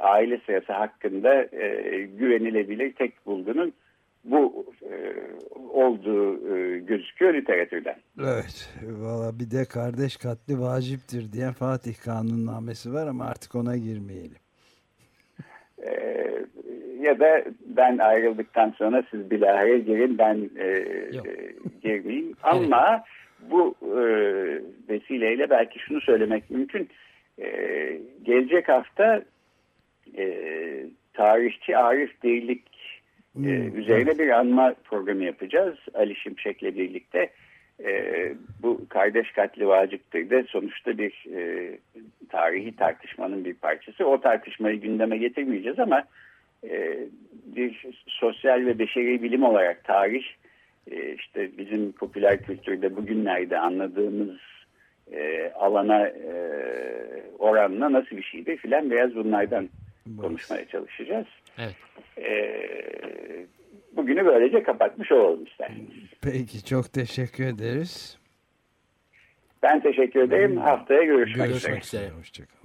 aile 0.00 0.40
sırası 0.46 0.72
hakkında 0.72 1.44
e, 1.52 2.02
güvenilebilir 2.02 2.92
tek 2.92 3.26
bulgunun 3.26 3.72
bu 4.24 4.66
e, 4.82 4.92
olduğu 5.70 6.56
e, 6.56 6.78
gözüküyor 6.78 7.34
literatürden. 7.34 7.96
Evet. 8.20 8.74
Valla 8.82 9.38
bir 9.38 9.50
de 9.50 9.64
kardeş 9.64 10.16
katli 10.16 10.60
vaciptir 10.60 11.32
diyen 11.32 11.52
Fatih 11.52 11.94
kanunnamesi 12.04 12.92
var 12.92 13.06
ama 13.06 13.24
artık 13.24 13.54
ona 13.54 13.76
girmeyelim. 13.76 14.38
E, 15.82 15.90
ya 17.04 17.20
da 17.20 17.44
ben 17.66 17.98
ayrıldıktan 17.98 18.70
sonra 18.70 19.02
siz 19.10 19.30
bilahare 19.30 19.78
girin 19.78 20.18
ben 20.18 20.50
e, 20.58 20.66
e, 20.66 20.84
girmeyeyim. 21.82 22.36
Ama 22.42 23.04
bu 23.50 23.74
e, 23.82 24.02
vesileyle 24.88 25.50
belki 25.50 25.78
şunu 25.78 26.00
söylemek 26.00 26.50
mümkün. 26.50 26.88
E, 27.38 27.48
gelecek 28.22 28.68
hafta 28.68 29.22
e, 30.18 30.26
tarihçi 31.12 31.76
Arif 31.76 32.22
Değirlik 32.22 32.62
e, 33.36 33.40
hmm, 33.40 33.78
üzerine 33.78 34.18
bir 34.18 34.28
anma 34.28 34.74
programı 34.84 35.24
yapacağız. 35.24 35.78
Ali 35.94 36.16
Şimşek'le 36.16 36.62
birlikte. 36.62 37.30
E, 37.84 38.32
bu 38.62 38.88
kardeş 38.88 39.32
katli 39.32 39.68
vaciptir 39.68 40.30
de 40.30 40.44
sonuçta 40.48 40.98
bir 40.98 41.24
e, 41.36 41.70
tarihi 42.28 42.76
tartışmanın 42.76 43.44
bir 43.44 43.54
parçası. 43.54 44.06
O 44.06 44.20
tartışmayı 44.20 44.80
gündeme 44.80 45.16
getirmeyeceğiz 45.16 45.78
ama 45.78 46.04
e, 46.70 46.98
bir 47.56 47.86
sosyal 48.06 48.66
ve 48.66 48.78
beşeri 48.78 49.22
bilim 49.22 49.42
olarak 49.42 49.84
tarih 49.84 50.24
e, 50.90 51.14
işte 51.14 51.58
bizim 51.58 51.92
popüler 51.92 52.42
kültürde 52.42 52.96
bugünlerde 52.96 53.58
anladığımız 53.58 54.38
e, 55.12 55.52
alana 55.52 56.08
e, 56.08 56.34
oranla 57.38 57.92
nasıl 57.92 58.16
bir 58.16 58.22
şeydi 58.22 58.56
filan 58.56 58.90
biraz 58.90 59.14
bunlardan 59.14 59.68
konuşmaya 60.20 60.68
çalışacağız. 60.68 61.26
Evet. 61.58 61.76
E, 62.18 62.56
bugünü 63.96 64.26
böylece 64.26 64.62
kapatmış 64.62 65.12
olalım 65.12 65.44
isterseniz. 65.44 65.88
Peki 66.22 66.64
çok 66.64 66.92
teşekkür 66.92 67.44
ederiz. 67.44 68.18
Ben 69.62 69.82
teşekkür 69.82 70.20
ederim. 70.20 70.56
Haftaya 70.56 71.02
görüşmek, 71.02 71.48
görüşmek 71.48 71.84
üzere. 71.84 72.02
üzere. 72.02 72.18
Hoşçakalın. 72.18 72.64